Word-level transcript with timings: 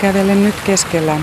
Kävelen 0.00 0.44
nyt 0.44 0.54
keskellä 0.66 1.16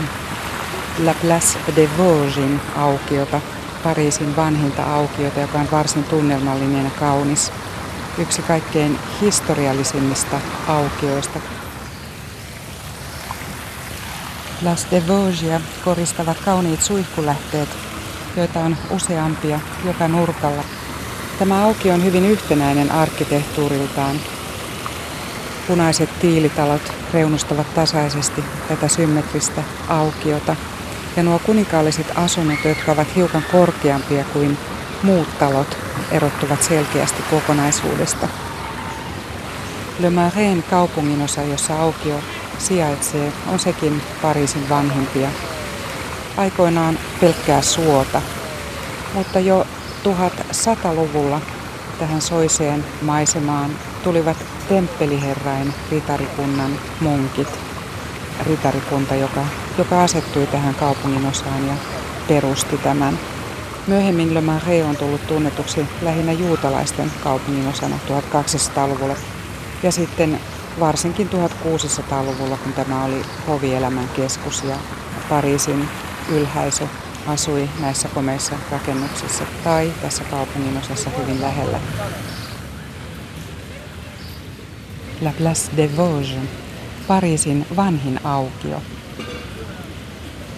La 1.04 1.14
Place 1.22 1.60
de 1.76 1.90
Vosgin 1.98 2.62
aukiota, 2.78 3.42
Pariisin 3.84 4.36
vanhinta 4.36 4.84
aukiota, 4.84 5.40
joka 5.40 5.60
on 5.60 5.68
varsin 5.72 6.04
tunnelmallinen 6.04 6.84
ja 6.84 6.92
kaunis. 7.00 7.52
Yksi 8.18 8.42
kaikkein 8.42 9.00
historiallisimmista 9.22 10.42
aukioista. 10.68 11.40
Las 14.62 14.88
de 14.92 15.04
Vosgia 15.08 15.62
koristavat 15.86 16.38
kauniit 16.46 16.82
suihkulähteet, 16.82 17.70
joita 18.38 18.60
on 18.60 18.78
useampia 18.90 19.60
joka 19.86 20.08
nurkalla. 20.08 20.64
Tämä 21.40 21.64
auki 21.64 21.92
on 21.92 22.04
hyvin 22.04 22.26
yhtenäinen 22.26 22.92
arkkitehtuuriltaan. 22.92 24.16
Punaiset 25.68 26.20
tiilitalot 26.20 26.94
reunustavat 27.14 27.74
tasaisesti 27.76 28.44
tätä 28.68 28.88
symmetristä 28.88 29.64
aukiota. 29.88 30.56
Ja 31.16 31.24
nuo 31.24 31.40
kuninkaalliset 31.40 32.12
asunnot, 32.16 32.60
jotka 32.66 32.92
ovat 32.92 33.16
hiukan 33.16 33.44
korkeampia 33.52 34.24
kuin 34.34 34.58
muut 35.04 35.40
talot, 35.40 35.78
erottuvat 36.12 36.64
selkeästi 36.64 37.24
kokonaisuudesta. 37.30 38.28
Le 40.00 40.10
Marais 40.10 40.64
kaupunginosa, 40.70 41.42
jossa 41.42 41.82
aukio 41.82 42.20
sijaitsee, 42.58 43.32
on 43.48 43.60
sekin 43.60 44.02
Pariisin 44.22 44.70
vanhimpia. 44.70 45.30
Aikoinaan 46.38 47.00
pelkkää 47.22 47.62
suota, 47.62 48.22
mutta 49.14 49.40
jo 49.40 49.68
1100-luvulla 50.04 51.42
tähän 52.00 52.22
soiseen 52.22 52.86
maisemaan 53.02 53.72
tulivat 54.04 54.38
temppeliherrain 54.70 55.74
ritarikunnan 55.92 56.72
munkit. 57.00 57.48
Ritarikunta, 58.46 59.16
joka, 59.16 59.46
joka 59.78 60.04
asettui 60.04 60.48
tähän 60.48 60.76
kaupungin 60.76 61.26
osaan 61.26 61.68
ja 61.68 61.74
perusti 62.28 62.78
tämän. 62.78 63.20
Myöhemmin 63.88 64.34
Le 64.34 64.42
Marais 64.42 64.86
on 64.86 64.98
tullut 64.98 65.28
tunnetuksi 65.28 65.86
lähinnä 66.02 66.32
juutalaisten 66.32 67.12
kaupungin 67.24 67.68
osana 67.68 68.00
1200-luvulla 68.08 69.16
ja 69.84 69.92
sitten 69.92 70.40
varsinkin 70.80 71.30
1600-luvulla, 71.30 72.58
kun 72.58 72.74
tämä 72.74 73.04
oli 73.04 73.22
hovielämän 73.48 74.10
keskus 74.16 74.64
ja 74.64 74.76
Pariisin 75.30 75.90
ylhäisö 76.30 76.88
asui 77.28 77.70
näissä 77.80 78.08
komeissa 78.08 78.56
rakennuksissa 78.72 79.44
tai 79.64 79.94
tässä 80.02 80.24
kaupungin 80.24 80.78
osassa 80.78 81.10
hyvin 81.10 81.42
lähellä. 81.42 81.80
La 85.26 85.34
Place 85.38 85.72
de 85.78 85.90
Vosges, 85.98 86.50
Pariisin 87.08 87.66
vanhin 87.76 88.20
aukio. 88.24 88.82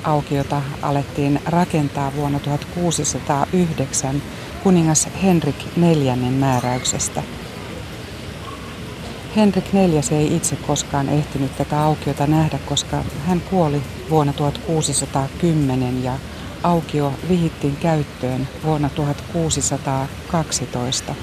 Aukiota 0.03 0.61
alettiin 0.81 1.41
rakentaa 1.45 2.11
vuonna 2.15 2.39
1609 2.39 4.21
kuningas 4.63 5.09
Henrik 5.23 5.55
IV 5.77 6.31
määräyksestä. 6.31 7.23
Henrik 9.35 9.65
IV 9.73 10.11
ei 10.11 10.35
itse 10.35 10.55
koskaan 10.55 11.09
ehtinyt 11.09 11.57
tätä 11.57 11.83
aukiota 11.83 12.27
nähdä, 12.27 12.59
koska 12.65 13.03
hän 13.27 13.41
kuoli 13.41 13.81
vuonna 14.09 14.33
1610 14.33 16.03
ja 16.03 16.13
aukio 16.63 17.13
vihittiin 17.29 17.75
käyttöön 17.75 18.47
vuonna 18.63 18.89
1612. 18.89 21.15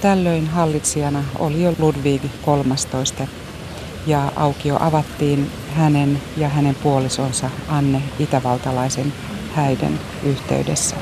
Tällöin 0.00 0.46
hallitsijana 0.46 1.24
oli 1.38 1.62
jo 1.62 1.74
Ludwig 1.78 2.22
XIII 2.22 3.28
ja 4.06 4.32
aukio 4.36 4.76
avattiin 4.80 5.50
hänen 5.74 6.22
ja 6.36 6.48
hänen 6.48 6.74
puolisonsa 6.74 7.50
Anne 7.68 8.02
Itävaltalaisen 8.18 9.12
häiden 9.54 9.98
yhteydessä. 10.22 10.96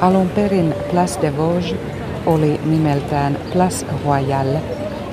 Alun 0.00 0.28
perin 0.28 0.74
Place 0.90 1.22
de 1.22 1.36
Vosges 1.36 1.74
oli 2.26 2.60
nimeltään 2.64 3.38
Place 3.52 3.86
Royale, 4.04 4.62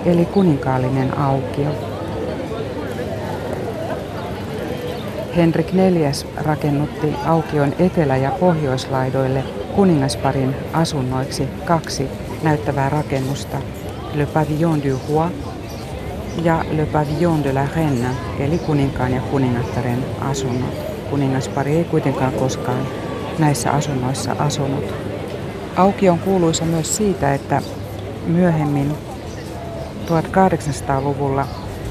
eli 0.06 0.26
kuninkaallinen 0.26 1.18
aukio. 1.18 1.89
Henrik 5.40 5.74
IV 5.74 6.12
rakennutti 6.36 7.16
aukion 7.26 7.74
etelä- 7.80 8.18
ja 8.18 8.32
pohjoislaidoille 8.40 9.44
kuningasparin 9.76 10.56
asunnoiksi 10.74 11.48
kaksi 11.66 12.08
näyttävää 12.44 12.90
rakennusta, 12.90 13.58
Le 14.14 14.26
Pavillon 14.26 14.84
du 14.84 15.00
Roi 15.10 15.30
ja 16.44 16.66
Le 16.72 16.86
Pavillon 16.86 17.44
de 17.44 17.54
la 17.54 17.68
Reine, 17.76 18.08
eli 18.40 18.58
kuninkaan 18.58 19.14
ja 19.14 19.22
kuningattaren 19.22 20.06
asunnot. 20.22 20.74
Kuningaspari 21.10 21.78
ei 21.78 21.84
kuitenkaan 21.84 22.34
koskaan 22.34 22.88
näissä 23.38 23.72
asunnoissa 23.72 24.36
asunut. 24.40 24.94
Auki 25.76 26.10
on 26.10 26.20
kuuluisa 26.20 26.66
myös 26.66 26.98
siitä, 26.98 27.34
että 27.34 27.62
myöhemmin 28.28 28.92
1800-luvulla 30.06 31.48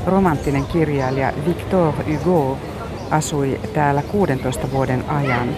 romanttinen 0.07 0.67
kirjailija 0.67 1.33
Victor 1.47 1.93
Hugo 2.25 2.59
asui 3.11 3.61
täällä 3.73 4.03
16 4.03 4.71
vuoden 4.71 5.05
ajan 5.09 5.49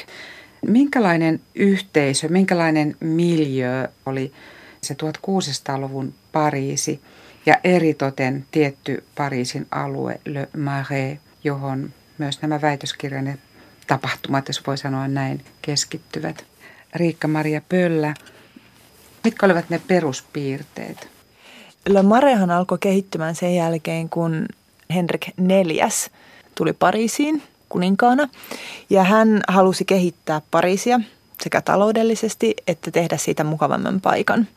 Minkälainen 0.68 1.40
yhteisö, 1.56 2.30
minkälainen 2.30 2.96
miljö 3.00 3.88
oli 4.06 4.34
se 4.82 4.94
1600-luvun 4.94 6.14
Pariisi 6.32 7.02
ja 7.46 7.60
eritoten 7.64 8.46
tietty 8.52 9.04
Pariisin 9.16 9.68
alue 9.72 10.20
Le 10.26 10.50
Marais, 10.58 11.20
johon 11.44 11.94
myös 12.18 12.42
nämä 12.42 12.62
väitöskirjan 12.62 13.38
tapahtumat, 13.88 14.48
jos 14.48 14.68
voi 14.68 14.78
sanoa 14.78 15.08
näin, 15.08 15.46
keskittyvät. 15.62 16.46
Riikka-Maria 16.96 17.62
Pöllä, 17.70 18.14
mitkä 19.24 19.46
olivat 19.46 19.70
ne 19.70 19.82
peruspiirteet? 19.88 21.08
Le 21.90 22.04
Marehan 22.04 22.52
alkoi 22.52 22.78
kehittymään 22.78 23.36
sen 23.36 23.56
jälkeen, 23.56 24.10
kun 24.10 24.46
Henrik 24.96 25.28
IV 25.28 25.80
tuli 26.56 26.74
Pariisiin 26.74 27.44
kuninkaana. 27.70 28.30
Ja 28.90 29.04
hän 29.04 29.42
halusi 29.48 29.86
kehittää 29.86 30.42
Pariisia 30.52 31.00
sekä 31.44 31.62
taloudellisesti 31.62 32.56
että 32.68 32.92
tehdä 32.92 33.18
siitä 33.18 33.44
mukavamman 33.44 34.02
paikan 34.02 34.48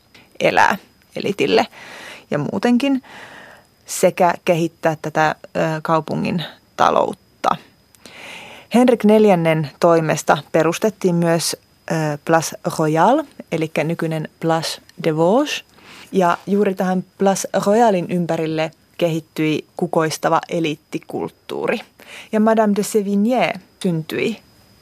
elää 0.41 0.77
elitille 1.17 1.67
ja 2.31 2.39
muutenkin 2.39 3.03
sekä 3.87 4.35
kehittää 4.45 4.97
tätä 5.03 5.35
kaupungin 5.83 6.45
taloutta. 6.77 7.57
Henrik 8.75 9.05
IV 9.05 9.65
toimesta 9.81 10.39
perustettiin 10.53 11.15
myös 11.15 11.57
Place 12.25 12.57
Royal, 12.79 13.25
eli 13.53 13.71
nykyinen 13.85 14.29
Place 14.41 14.81
de 15.05 15.17
Vosges, 15.17 15.65
Ja 16.13 16.39
juuri 16.47 16.75
tähän 16.75 17.05
Place 17.19 17.49
Royalin 17.67 18.07
ympärille 18.11 18.71
kehittyi 18.99 19.65
kukoistava 19.77 20.41
eliittikulttuuri. 20.49 21.81
Ja 22.33 22.41
Madame 22.41 22.75
de 22.77 22.83
Sévigné 22.83 23.59
syntyi 23.83 24.37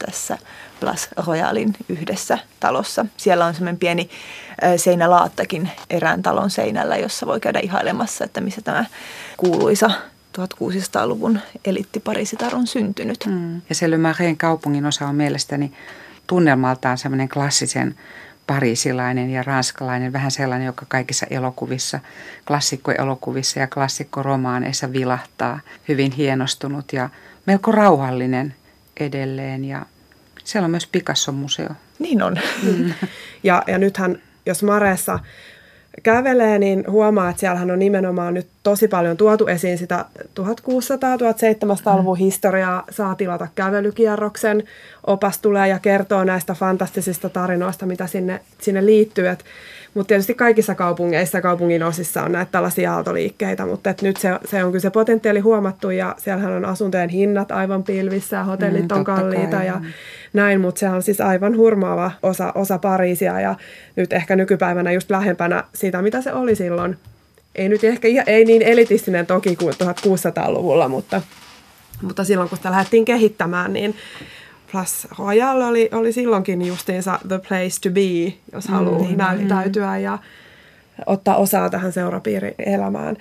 tässä 0.05 0.37
Place 0.79 1.07
Royalin 1.27 1.75
yhdessä 1.89 2.37
talossa. 2.59 3.05
Siellä 3.17 3.45
on 3.45 3.53
semmoinen 3.53 3.79
pieni 3.79 4.09
seinälaattakin 4.77 5.69
erään 5.89 6.21
talon 6.21 6.49
seinällä, 6.49 6.97
jossa 6.97 7.25
voi 7.25 7.39
käydä 7.39 7.59
ihailemassa, 7.59 8.25
että 8.25 8.41
missä 8.41 8.61
tämä 8.61 8.85
kuuluisa 9.37 9.91
1600-luvun 10.37 11.39
eliittipariisitar 11.65 12.55
on 12.55 12.67
syntynyt. 12.67 13.25
Mm. 13.25 13.61
Ja 13.69 13.75
se 13.75 13.91
Le 13.91 13.97
Marais 13.97 14.37
kaupungin 14.37 14.85
osa 14.85 15.07
on 15.07 15.15
mielestäni 15.15 15.71
tunnelmaltaan 16.29 16.97
semmoinen 16.97 17.29
klassisen 17.29 17.95
pariisilainen 18.47 19.29
ja 19.29 19.43
ranskalainen, 19.43 20.13
vähän 20.13 20.31
sellainen, 20.31 20.65
joka 20.65 20.85
kaikissa 20.89 21.25
elokuvissa, 21.29 21.99
klassikkoelokuvissa 22.47 23.59
ja 23.59 23.67
klassikkoromaaneissa 23.67 24.93
vilahtaa, 24.93 25.59
hyvin 25.87 26.11
hienostunut 26.11 26.93
ja 26.93 27.09
melko 27.45 27.71
rauhallinen 27.71 28.55
edelleen 28.99 29.65
ja 29.65 29.85
siellä 30.43 30.65
on 30.65 30.71
myös 30.71 30.87
Picasso-museo. 30.87 31.69
Niin 31.99 32.23
on. 32.23 32.37
Mm. 32.63 32.93
ja, 33.43 33.63
ja 33.67 33.77
nythän, 33.77 34.21
jos 34.45 34.63
Mareessa 34.63 35.19
kävelee, 36.03 36.59
niin 36.59 36.83
huomaa, 36.87 37.29
että 37.29 37.39
siellähän 37.39 37.71
on 37.71 37.79
nimenomaan 37.79 38.33
nyt 38.33 38.47
tosi 38.63 38.87
paljon 38.87 39.17
tuotu 39.17 39.47
esiin 39.47 39.77
sitä 39.77 40.05
1600-1700-luvun 40.39 42.17
mm. 42.17 42.19
historiaa. 42.19 42.83
Saa 42.89 43.15
tilata 43.15 43.47
kävelykierroksen. 43.55 44.63
Opas 45.07 45.39
tulee 45.39 45.67
ja 45.67 45.79
kertoo 45.79 46.23
näistä 46.23 46.53
fantastisista 46.53 47.29
tarinoista, 47.29 47.85
mitä 47.85 48.07
sinne, 48.07 48.41
sinne 48.61 48.85
liittyy. 48.85 49.27
Et 49.27 49.43
mutta 49.99 50.07
tietysti 50.07 50.33
kaikissa 50.33 50.75
kaupungeissa, 50.75 51.41
kaupungin 51.41 51.83
osissa 51.83 52.23
on 52.23 52.31
näitä 52.31 52.51
tällaisia 52.51 52.93
aaltoliikkeitä, 52.93 53.65
mutta 53.65 53.89
et 53.89 54.01
nyt 54.01 54.17
se, 54.17 54.29
se 54.45 54.63
on 54.63 54.71
kyllä 54.71 54.81
se 54.81 54.89
potentiaali 54.89 55.39
huomattu 55.39 55.89
ja 55.89 56.15
siellähän 56.17 56.53
on 56.53 56.65
asuntojen 56.65 57.09
hinnat 57.09 57.51
aivan 57.51 57.83
pilvissä 57.83 58.37
ja 58.37 58.43
hotellit 58.43 58.89
mm, 58.89 58.97
on 58.97 59.03
kalliita 59.03 59.57
kai. 59.57 59.65
ja 59.65 59.81
näin, 60.33 60.61
mutta 60.61 60.79
se 60.79 60.89
on 60.89 61.03
siis 61.03 61.21
aivan 61.21 61.57
hurmaava 61.57 62.11
osa, 62.23 62.51
osa 62.55 62.77
Pariisia 62.77 63.39
ja 63.39 63.55
nyt 63.95 64.13
ehkä 64.13 64.35
nykypäivänä 64.35 64.91
just 64.91 65.09
lähempänä 65.09 65.63
sitä, 65.73 66.01
mitä 66.01 66.21
se 66.21 66.33
oli 66.33 66.55
silloin. 66.55 66.97
Ei 67.55 67.69
nyt 67.69 67.83
ehkä 67.83 68.07
ei 68.27 68.45
niin 68.45 68.61
elitistinen 68.61 69.25
toki 69.25 69.55
kuin 69.55 69.73
1600-luvulla, 69.73 70.87
mutta, 70.87 71.21
mutta 72.01 72.23
silloin 72.23 72.49
kun 72.49 72.57
sitä 72.57 72.71
lähdettiin 72.71 73.05
kehittämään, 73.05 73.73
niin 73.73 73.95
Plus 74.71 75.07
Royal 75.19 75.61
oli, 75.61 75.89
oli 75.91 76.11
silloinkin 76.11 76.65
justiinsa 76.65 77.19
the 77.27 77.39
place 77.47 77.81
to 77.83 77.89
be, 77.89 78.33
jos 78.53 78.67
mm, 78.67 78.73
haluaa 78.73 79.01
niin, 79.01 79.17
näyttäytyä 79.17 79.97
mm. 79.97 80.03
ja 80.03 80.17
ottaa 81.05 81.35
osaa 81.35 81.69
tähän 81.69 81.91
seurapiirielämään. 81.91 83.17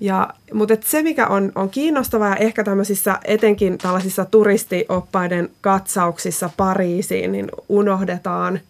Ja, 0.00 0.28
mutta 0.52 0.74
et 0.74 0.82
se, 0.82 1.02
mikä 1.02 1.26
on, 1.26 1.52
on 1.54 1.70
kiinnostavaa 1.70 2.36
ehkä 2.36 2.64
tämmöisissä 2.64 3.18
etenkin 3.24 3.78
tällaisissa 3.78 4.24
turistioppaiden 4.24 5.50
katsauksissa 5.60 6.50
Pariisiin, 6.56 7.32
niin 7.32 7.48
unohdetaan 7.68 8.60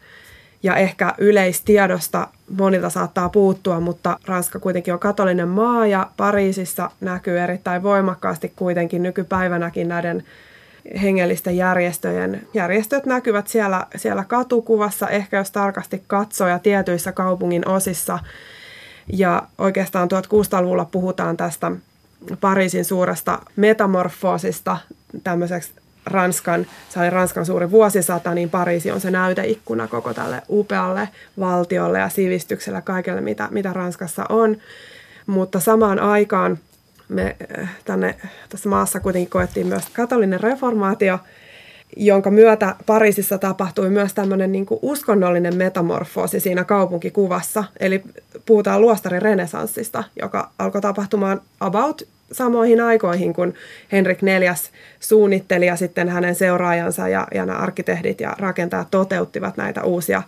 ja 0.63 0.77
ehkä 0.77 1.15
yleistiedosta 1.19 2.29
monilta 2.59 2.91
saattaa 2.91 3.29
puuttua, 3.29 3.81
mutta 3.81 4.19
Ranska 4.27 4.59
kuitenkin 4.59 4.95
on 4.95 5.01
katolinen 5.01 5.49
maa 5.49 5.87
ja 5.87 6.11
Pariisissa 6.17 6.91
näkyy 7.01 7.41
erittäin 7.41 7.83
voimakkaasti 7.83 8.53
kuitenkin 8.57 9.03
nykypäivänäkin 9.03 9.89
näiden 9.89 10.25
hengellisten 11.03 11.57
järjestöjen. 11.57 12.47
Järjestöt 12.55 13.07
näkyvät 13.07 13.49
siellä, 13.49 13.87
siellä 13.97 14.25
katukuvassa, 14.25 15.09
ehkä 15.09 15.37
jos 15.37 15.51
tarkasti 15.51 16.03
katsoo 16.07 16.49
ja 16.49 16.59
tietyissä 16.59 17.13
kaupungin 17.13 17.69
osissa. 17.69 18.19
Ja 19.13 19.43
oikeastaan 19.59 20.09
1600-luvulla 20.09 20.85
puhutaan 20.85 21.37
tästä 21.37 21.73
Pariisin 22.41 22.85
suuresta 22.85 23.39
metamorfoosista 23.57 24.77
tämmöiseksi 25.25 25.73
Ranskan, 26.07 26.67
se 26.89 27.01
oli 27.01 27.11
Ranskan 27.11 27.47
suuri 27.47 27.71
vuosisata, 27.71 28.35
niin 28.35 28.51
Pariisi 28.51 28.91
on 28.91 29.01
se 29.01 29.11
näyteikkuna 29.11 29.89
koko 29.89 30.15
tälle 30.15 30.43
upealle 30.51 31.09
valtiolle 31.41 31.99
ja 31.99 32.09
sivistykselle, 32.09 32.83
kaikelle 32.83 33.21
mitä, 33.21 33.49
mitä 33.51 33.73
Ranskassa 33.73 34.25
on. 34.29 34.57
Mutta 35.27 35.61
samaan 35.61 35.99
aikaan 35.99 36.59
me 37.09 37.37
äh, 37.59 37.69
tänne 37.85 38.15
tässä 38.49 38.69
maassa 38.69 39.01
kuitenkin 39.01 39.31
koettiin 39.31 39.67
myös 39.67 39.85
katolinen 39.93 40.41
reformaatio, 40.41 41.19
jonka 41.97 42.31
myötä 42.31 42.75
Pariisissa 42.87 43.39
tapahtui 43.39 43.91
myös 43.91 44.15
tämmöinen 44.15 44.53
niin 44.53 44.67
kuin 44.67 44.79
uskonnollinen 44.83 45.57
metamorfoosi 45.57 46.41
siinä 46.41 46.65
kaupunkikuvassa. 46.65 47.65
Eli 47.81 48.03
puhutaan 48.47 48.81
luostarin 48.81 49.23
renesanssista, 49.23 50.05
joka 50.21 50.51
alkoi 50.59 50.81
tapahtumaan 50.81 51.41
about 51.61 52.03
samoihin 52.33 52.81
aikoihin, 52.81 53.35
kun 53.35 53.55
Henrik 53.93 54.19
IV 54.23 54.53
suunnitteli 55.01 55.67
ja 55.67 55.77
sitten 55.77 56.09
hänen 56.09 56.35
seuraajansa 56.35 57.09
ja, 57.09 57.27
ja 57.35 57.47
nämä 57.47 57.59
arkkitehdit 57.59 58.21
ja 58.21 58.35
rakentajat 58.39 58.91
toteuttivat 58.91 59.57
näitä 59.57 59.83
uusia 59.85 60.23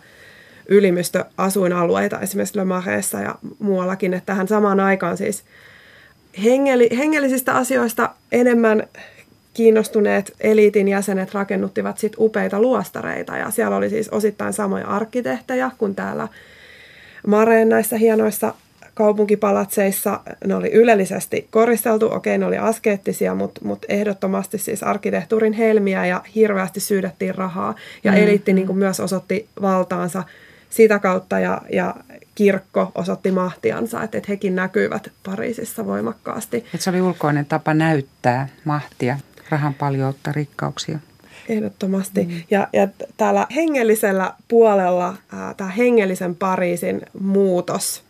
ylimystöasuinalueita 0.67 2.19
esimerkiksi 2.19 2.57
Le 2.57 2.63
Maréssa 2.63 3.23
ja 3.23 3.35
muuallakin, 3.59 4.13
että 4.13 4.25
tähän 4.25 4.47
samaan 4.47 4.79
aikaan 4.79 5.17
siis– 5.17 5.43
hengeli, 6.43 6.89
hengellisistä 6.97 7.53
asioista 7.53 8.09
enemmän 8.31 8.83
kiinnostuneet 9.53 10.33
eliitin 10.39 10.87
jäsenet 10.87 11.33
rakennuttivat 11.33 11.97
sit 11.97 12.13
upeita 12.17 12.59
luostareita 12.59 13.37
ja 13.37 13.51
siellä 13.51 13.75
oli 13.75 13.89
siis 13.89 14.09
osittain 14.09 14.53
samoja 14.53 14.87
arkkitehtejä 14.87 15.71
kuin 15.77 15.95
täällä 15.95 16.27
Mareen 17.27 17.69
näissä 17.69 17.97
hienoissa 17.97 18.53
kaupunkipalatseissa. 18.93 20.19
Ne 20.45 20.55
oli 20.55 20.71
ylellisesti 20.71 21.47
koristeltu, 21.51 22.13
okei 22.13 22.37
ne 22.37 22.45
oli 22.45 22.57
askeettisia, 22.57 23.35
mutta, 23.35 23.61
mutta 23.63 23.87
ehdottomasti 23.89 24.57
siis 24.57 24.83
arkkitehtuurin 24.83 25.53
helmiä 25.53 26.05
ja 26.05 26.21
hirveästi 26.35 26.79
syydettiin 26.79 27.35
rahaa. 27.35 27.75
Ja 28.03 28.11
mm. 28.11 28.17
eliitti 28.17 28.53
niin 28.53 28.77
myös 28.77 28.99
osoitti 28.99 29.47
valtaansa 29.61 30.23
sitä 30.69 30.99
kautta 30.99 31.39
ja, 31.39 31.61
ja 31.71 31.95
kirkko 32.41 32.91
osoitti 32.95 33.31
mahtiansa, 33.31 34.03
että, 34.03 34.17
että 34.17 34.31
hekin 34.31 34.55
näkyivät 34.55 35.11
Pariisissa 35.23 35.85
voimakkaasti. 35.85 36.57
Että 36.57 36.77
se 36.77 36.89
oli 36.89 37.01
ulkoinen 37.01 37.45
tapa 37.45 37.73
näyttää 37.73 38.47
mahtia, 38.65 39.17
rahan 39.49 39.73
paljoutta, 39.73 40.31
rikkauksia. 40.31 40.99
Ehdottomasti. 41.49 42.23
Mm. 42.23 42.41
Ja, 42.51 42.67
ja 42.73 42.87
täällä 43.17 43.47
hengellisellä 43.55 44.33
puolella 44.47 45.15
tämä 45.57 45.69
hengellisen 45.69 46.35
Pariisin 46.35 47.01
muutos, 47.19 48.03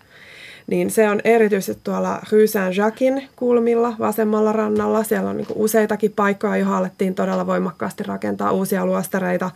niin 0.67 0.91
se 0.91 1.09
on 1.09 1.21
erityisesti 1.23 1.81
tuolla 1.83 2.21
Rue 2.31 2.47
Saint-Jacquin 2.47 3.27
kulmilla 3.35 3.95
vasemmalla 3.99 4.51
rannalla. 4.51 5.03
Siellä 5.03 5.29
on 5.29 5.37
niin 5.37 5.47
useitakin 5.55 6.11
paikkoja, 6.11 6.57
joihin 6.57 6.73
alettiin 6.73 7.15
todella 7.15 7.47
voimakkaasti 7.47 8.03
rakentaa 8.03 8.51
uusia 8.51 8.85
luostareita. 8.85 9.51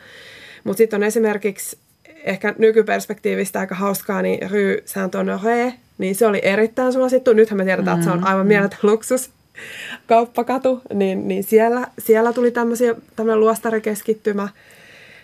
Mutta 0.63 0.77
sitten 0.77 0.97
on 0.97 1.03
esimerkiksi 1.03 1.77
ehkä 2.25 2.55
nykyperspektiivistä 2.58 3.60
aika 3.60 3.75
hauskaa, 3.75 4.22
niin 4.22 4.51
Rue 4.51 4.84
Saint-Honoré, 4.86 5.74
niin 5.98 6.15
se 6.15 6.27
oli 6.27 6.39
erittäin 6.44 6.94
suosittu. 6.94 7.34
Nythän 7.34 7.58
me 7.58 7.65
tiedetään, 7.65 7.98
että 7.98 8.05
se 8.05 8.12
on 8.12 8.20
mm. 8.20 8.25
aivan 8.25 8.48
mieletön 8.48 8.79
luksus 8.82 9.29
kauppakatu, 10.08 10.82
niin, 10.94 11.27
niin 11.27 11.44
siellä, 11.44 11.88
siellä 12.00 12.34
tuli 12.34 12.51
tämmöinen 12.51 13.39
luostarikeskittymä. 13.39 14.50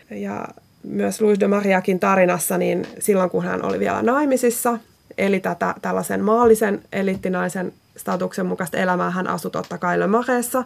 Ja 0.09 0.47
myös 0.83 1.21
Louis 1.21 1.39
de 1.39 1.47
Mariakin 1.47 1.99
tarinassa, 1.99 2.57
niin 2.57 2.87
silloin 2.99 3.29
kun 3.29 3.43
hän 3.43 3.65
oli 3.65 3.79
vielä 3.79 4.01
naimisissa, 4.01 4.77
eli 5.17 5.39
tätä 5.39 5.75
tällaisen 5.81 6.23
maallisen 6.23 6.81
eliittinaisen 6.93 7.73
statuksen 7.97 8.45
mukaista 8.45 8.77
elämää 8.77 9.09
hän 9.09 9.27
asui 9.27 9.51
totta 9.51 9.77
kai 9.77 9.99
Le 9.99 10.05
Maréssa. 10.05 10.63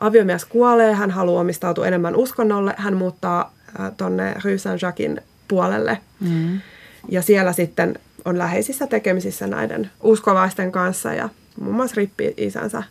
Aviomies 0.00 0.44
kuolee, 0.44 0.94
hän 0.94 1.10
haluaa 1.10 1.40
omistautua 1.40 1.86
enemmän 1.86 2.16
uskonnolle, 2.16 2.74
hän 2.76 2.96
muuttaa 2.96 3.54
tuonne 3.96 4.34
Rue 4.44 4.58
Saint-Jacquin 4.58 5.20
puolelle. 5.48 5.98
Mm. 6.20 6.60
Ja 7.08 7.22
siellä 7.22 7.52
sitten 7.52 7.98
on 8.24 8.38
läheisissä 8.38 8.86
tekemisissä 8.86 9.46
näiden 9.46 9.90
uskovaisten 10.02 10.72
kanssa 10.72 11.14
ja 11.14 11.28
muun 11.60 11.76
muassa 11.76 11.96
rippi-isänsä 11.96 12.82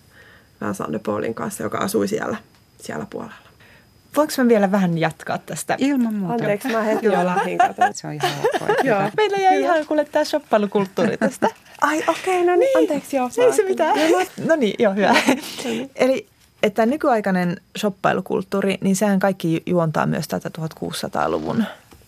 Vincent 0.61 0.91
de 0.91 0.99
Paulin 0.99 1.33
kanssa, 1.33 1.63
joka 1.63 1.77
asui 1.77 2.07
siellä, 2.07 2.37
siellä 2.81 3.05
puolella. 3.09 3.35
Voinko 4.15 4.33
mä 4.37 4.47
vielä 4.47 4.71
vähän 4.71 4.97
jatkaa 4.97 5.37
tästä? 5.37 5.75
Ilman 5.77 6.13
muuta. 6.13 6.33
Anteeksi, 6.33 6.67
mä 6.67 6.81
heti 6.81 7.05
jo 7.05 7.25
lähdin. 7.25 7.57
Se 7.93 8.07
on 8.07 8.13
ihan 8.13 8.31
Joo. 8.83 9.01
Meillä 9.17 9.37
jäi 9.37 9.61
ihan 9.61 9.85
kuule 9.85 10.05
tämä 10.05 10.25
shoppailukulttuuri 10.25 11.17
tästä. 11.17 11.47
Ai 11.81 12.03
okei, 12.07 12.41
okay, 12.41 12.45
no 12.45 12.55
niin. 12.55 12.77
Anteeksi, 12.77 13.15
joo. 13.15 13.29
Ei 13.37 13.53
se 13.53 13.63
mitään. 13.63 13.95
No 14.45 14.55
niin, 14.55 14.75
joo, 14.79 14.93
hyvä. 14.93 15.15
Eli 15.95 16.27
että 16.63 16.85
nykyaikainen 16.85 17.61
shoppailukulttuuri, 17.77 18.77
niin 18.81 18.95
sehän 18.95 19.19
kaikki 19.19 19.63
juontaa 19.65 20.05
myös 20.05 20.27
tätä 20.27 20.49
1600-luvun 20.59 21.63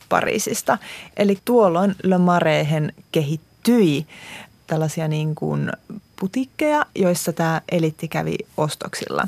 Pariisista. 0.10 0.78
Eli 1.18 1.38
tuolloin 1.46 1.96
Le 2.04 2.18
Marehen 2.18 2.94
kehittyi 3.12 4.06
tällaisia 4.68 5.08
niin 5.08 5.36
kuin 5.36 5.72
putikkeja, 6.20 6.86
joissa 6.96 7.34
tämä 7.34 7.62
elitti 7.72 8.08
kävi 8.08 8.36
ostoksilla. 8.58 9.28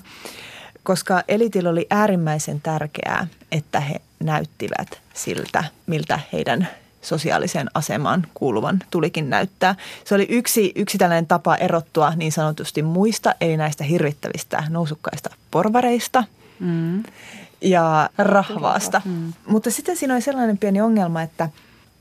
Koska 0.83 1.23
elitillä 1.27 1.69
oli 1.69 1.87
äärimmäisen 1.89 2.61
tärkeää, 2.61 3.27
että 3.51 3.79
he 3.79 4.01
näyttivät 4.19 5.01
siltä, 5.13 5.63
miltä 5.87 6.19
heidän 6.33 6.67
sosiaaliseen 7.01 7.67
asemaan 7.73 8.27
kuuluvan 8.33 8.79
tulikin 8.89 9.29
näyttää. 9.29 9.75
Se 10.05 10.15
oli 10.15 10.25
yksi, 10.29 10.71
yksi 10.75 10.97
tällainen 10.97 11.27
tapa 11.27 11.55
erottua 11.55 12.13
niin 12.15 12.31
sanotusti 12.31 12.81
muista, 12.81 13.35
eli 13.41 13.57
näistä 13.57 13.83
hirvittävistä 13.83 14.63
nousukkaista 14.69 15.29
porvareista 15.51 16.23
mm. 16.59 17.03
ja 17.61 18.09
rahvaasta. 18.17 19.01
Mm. 19.05 19.33
Mutta 19.47 19.71
sitten 19.71 19.97
siinä 19.97 20.13
oli 20.13 20.21
sellainen 20.21 20.57
pieni 20.57 20.81
ongelma, 20.81 21.21
että 21.21 21.49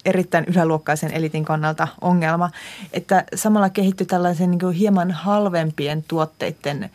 erittäin 0.04 0.44
yläluokkaisen 0.44 1.12
elitin 1.12 1.44
kannalta 1.44 1.88
ongelma, 2.00 2.50
että 2.92 3.24
samalla 3.34 3.70
kehittyi 3.70 4.06
tällaisen 4.06 4.50
niin 4.50 4.72
hieman 4.72 5.10
halvempien 5.10 6.04
tuotteiden 6.08 6.90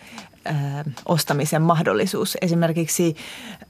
ostamisen 1.05 1.61
mahdollisuus. 1.61 2.37
Esimerkiksi 2.41 3.15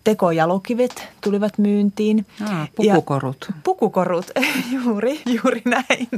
tekojalokivet 0.04 1.08
tulivat 1.22 1.58
myyntiin. 1.58 2.26
Ah, 2.44 2.70
pukukorut. 2.76 3.46
Ja, 3.50 3.56
pukukorut, 3.64 4.32
juuri, 4.84 5.22
juuri 5.26 5.62
näin. 5.66 6.10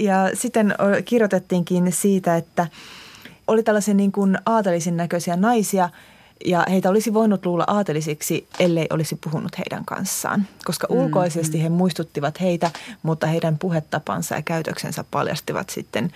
Ja 0.00 0.30
sitten 0.34 0.74
kirjoitettiinkin 1.04 1.92
siitä, 1.92 2.36
että 2.36 2.66
oli 3.46 3.62
tällaisia 3.62 3.94
niin 3.94 4.12
kuin 4.12 4.38
aatelisin 4.46 4.96
näköisiä 4.96 5.36
naisia– 5.36 5.88
ja 6.44 6.66
heitä 6.70 6.90
olisi 6.90 7.14
voinut 7.14 7.46
luulla 7.46 7.64
aatelisiksi, 7.66 8.46
ellei 8.58 8.86
olisi 8.90 9.18
puhunut 9.24 9.58
heidän 9.58 9.84
kanssaan, 9.84 10.46
koska 10.64 10.86
mm, 10.90 10.96
ulkoisesti 10.96 11.62
he 11.62 11.68
muistuttivat 11.68 12.40
heitä, 12.40 12.70
mutta 13.02 13.26
heidän 13.26 13.58
puhetapansa 13.58 14.34
ja 14.34 14.42
käytöksensä 14.42 15.04
paljastivat 15.10 15.70
sitten 15.70 16.12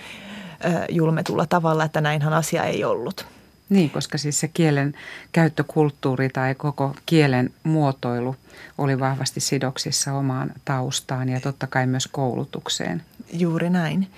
julmetulla 0.88 1.46
tavalla, 1.46 1.84
että 1.84 2.00
näinhän 2.00 2.32
asia 2.32 2.64
ei 2.64 2.84
ollut. 2.84 3.26
Niin, 3.68 3.90
koska 3.90 4.18
siis 4.18 4.40
se 4.40 4.48
kielen 4.48 4.94
käyttökulttuuri 5.32 6.28
tai 6.28 6.54
koko 6.54 6.94
kielen 7.06 7.50
muotoilu 7.62 8.36
oli 8.78 9.00
vahvasti 9.00 9.40
sidoksissa 9.40 10.12
omaan 10.12 10.52
taustaan 10.64 11.28
ja 11.28 11.40
totta 11.40 11.66
kai 11.66 11.86
myös 11.86 12.06
koulutukseen. 12.06 13.02
Juuri 13.32 13.70
näin. 13.70 14.10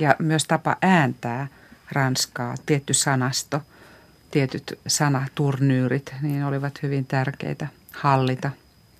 Ja 0.00 0.16
myös 0.18 0.44
tapa 0.44 0.76
ääntää 0.82 1.46
ranskaa, 1.92 2.54
tietty 2.66 2.94
sanasto, 2.94 3.60
tietyt 4.30 4.78
sanaturnyyrit, 4.86 6.14
niin 6.22 6.44
olivat 6.44 6.82
hyvin 6.82 7.06
tärkeitä 7.06 7.66
hallita. 7.92 8.50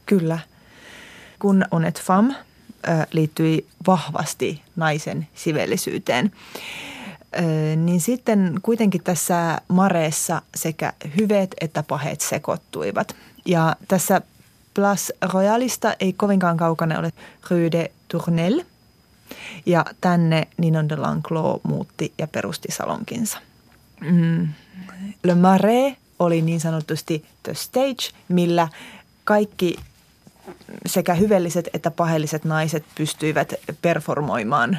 Kyllä. 0.06 0.38
Kun 1.38 1.64
Onet 1.70 2.02
Fam 2.02 2.34
liittyi 3.12 3.66
vahvasti 3.86 4.62
naisen 4.76 5.28
sivellisyyteen, 5.34 6.32
niin 7.76 8.00
sitten 8.00 8.54
kuitenkin 8.62 9.04
tässä 9.04 9.60
mareessa 9.68 10.42
sekä 10.54 10.92
hyveet 11.16 11.54
että 11.60 11.82
paheet 11.82 12.20
sekoittuivat. 12.20 13.16
Ja 13.44 13.76
tässä 13.88 14.20
Place 14.74 15.14
Royalista 15.32 15.94
ei 16.00 16.12
kovinkaan 16.12 16.56
kaukana 16.56 16.98
ole 16.98 17.12
Rue 17.50 17.72
de 17.72 17.90
Tournelle. 18.08 18.66
Ja 19.66 19.84
tänne 20.00 20.48
Ninon 20.56 20.88
de 20.88 20.96
Lanclos 20.96 21.60
muutti 21.62 22.12
ja 22.18 22.26
perusti 22.26 22.68
salonkinsa. 22.72 23.38
Mm. 24.00 24.48
Le 25.22 25.34
Marais 25.34 25.94
oli 26.18 26.42
niin 26.42 26.60
sanotusti 26.60 27.24
the 27.42 27.54
stage, 27.54 28.10
millä 28.28 28.68
kaikki 29.24 29.76
sekä 30.86 31.14
hyvelliset 31.14 31.68
että 31.74 31.90
pahelliset 31.90 32.44
naiset 32.44 32.84
pystyivät 32.94 33.54
performoimaan 33.82 34.78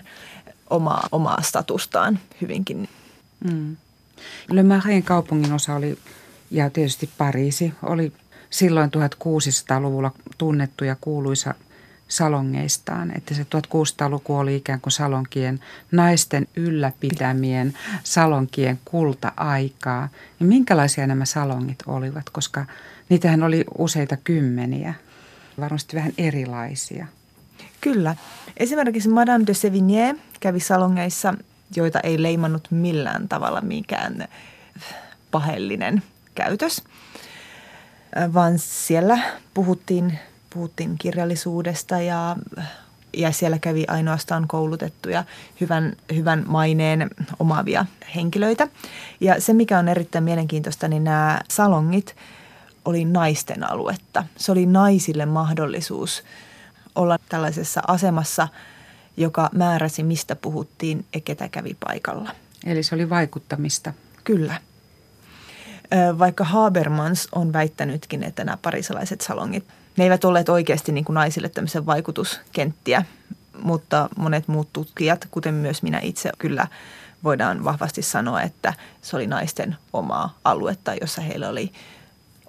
omaa, 0.70 1.08
omaa 1.12 1.42
statustaan 1.42 2.20
hyvinkin. 2.42 2.90
Mm. 3.44 3.78
Le 4.50 4.64
Marais 4.64 5.06
kaupungin 5.06 5.54
osa 5.54 5.76
oli, 5.76 5.98
ja 6.52 6.70
tietysti 6.70 7.10
Pariisi, 7.18 7.74
oli 7.84 8.14
silloin 8.50 8.90
1600-luvulla 8.90 10.12
tunnettu 10.38 10.84
ja 10.84 10.96
kuuluisa 11.02 11.54
salongeistaan. 12.08 13.18
Että 13.18 13.34
se 13.34 13.44
1600-luku 13.44 14.36
oli 14.36 14.56
ikään 14.56 14.82
kuin 14.82 14.92
salonkien, 14.92 15.60
naisten 15.92 16.48
ylläpitämien 16.56 17.74
salonkien 18.04 18.80
kulta-aikaa. 18.86 20.10
Ja 20.40 20.46
minkälaisia 20.46 21.08
nämä 21.08 21.26
salongit 21.26 21.80
olivat, 21.88 22.30
koska 22.30 22.66
niitähän 23.10 23.44
oli 23.44 23.64
useita 23.78 24.18
kymmeniä, 24.18 24.94
varmasti 25.60 25.96
vähän 25.96 26.14
erilaisia. 26.18 27.08
Kyllä. 27.82 28.16
Esimerkiksi 28.58 29.10
Madame 29.10 29.46
de 29.48 29.54
Sévigné 29.54 30.20
kävi 30.40 30.60
salongeissa, 30.60 31.34
joita 31.76 32.00
ei 32.00 32.24
leimannut 32.24 32.68
millään 32.72 33.30
tavalla 33.30 33.62
mikään 33.62 34.28
pahellinen 35.32 36.04
käytös, 36.36 36.84
vaan 38.34 38.60
siellä 38.60 39.20
puhuttiin, 39.54 40.20
puhuttiin 40.50 40.98
kirjallisuudesta 40.98 42.02
ja, 42.02 42.36
ja 43.14 43.32
siellä 43.32 43.60
kävi 43.60 43.86
ainoastaan 43.88 44.48
koulutettuja 44.48 45.24
hyvän, 45.62 45.94
hyvän 46.16 46.44
maineen 46.48 47.10
omaavia 47.40 47.86
henkilöitä. 48.16 48.68
Ja 49.20 49.42
se, 49.42 49.54
mikä 49.54 49.80
on 49.80 49.88
erittäin 49.88 50.24
mielenkiintoista, 50.24 50.88
niin 50.88 51.04
nämä 51.04 51.40
salongit 51.50 52.16
oli 52.90 53.06
naisten 53.06 53.72
aluetta. 53.72 54.24
Se 54.38 54.52
oli 54.52 54.66
naisille 54.66 55.26
mahdollisuus 55.26 56.24
olla 56.96 57.18
tällaisessa 57.30 57.82
asemassa– 57.88 58.48
joka 59.20 59.50
määräsi, 59.54 60.04
mistä 60.04 60.36
puhuttiin 60.36 61.06
ja 61.14 61.22
ketä 61.22 61.50
kävi 61.50 61.78
paikalla. 61.86 62.32
Eli 62.66 62.84
se 62.84 62.96
oli 62.96 63.10
vaikuttamista. 63.10 63.94
Kyllä. 64.24 64.62
Vaikka 66.20 66.44
Habermans 66.44 67.28
on 67.32 67.54
väittänytkin, 67.54 68.24
että 68.24 68.44
nämä 68.44 68.58
parisalaiset 68.62 69.22
salongit, 69.22 69.64
ne 69.98 70.04
eivät 70.04 70.26
olleet 70.26 70.50
oikeasti 70.50 70.92
niin 70.92 71.06
kuin 71.06 71.14
naisille 71.14 71.50
tämmöisen 71.50 71.86
vaikutuskenttiä, 71.86 73.04
mutta 73.64 74.10
monet 74.18 74.48
muut 74.48 74.74
tutkijat, 74.74 75.28
kuten 75.32 75.54
myös 75.54 75.84
minä 75.84 76.00
itse, 76.04 76.30
kyllä 76.38 76.68
voidaan 77.24 77.64
vahvasti 77.64 78.02
sanoa, 78.02 78.42
että 78.42 78.74
se 79.02 79.16
oli 79.16 79.28
naisten 79.28 79.76
omaa 79.94 80.38
aluetta, 80.44 80.94
jossa 81.02 81.22
heillä 81.22 81.50
oli, 81.50 81.72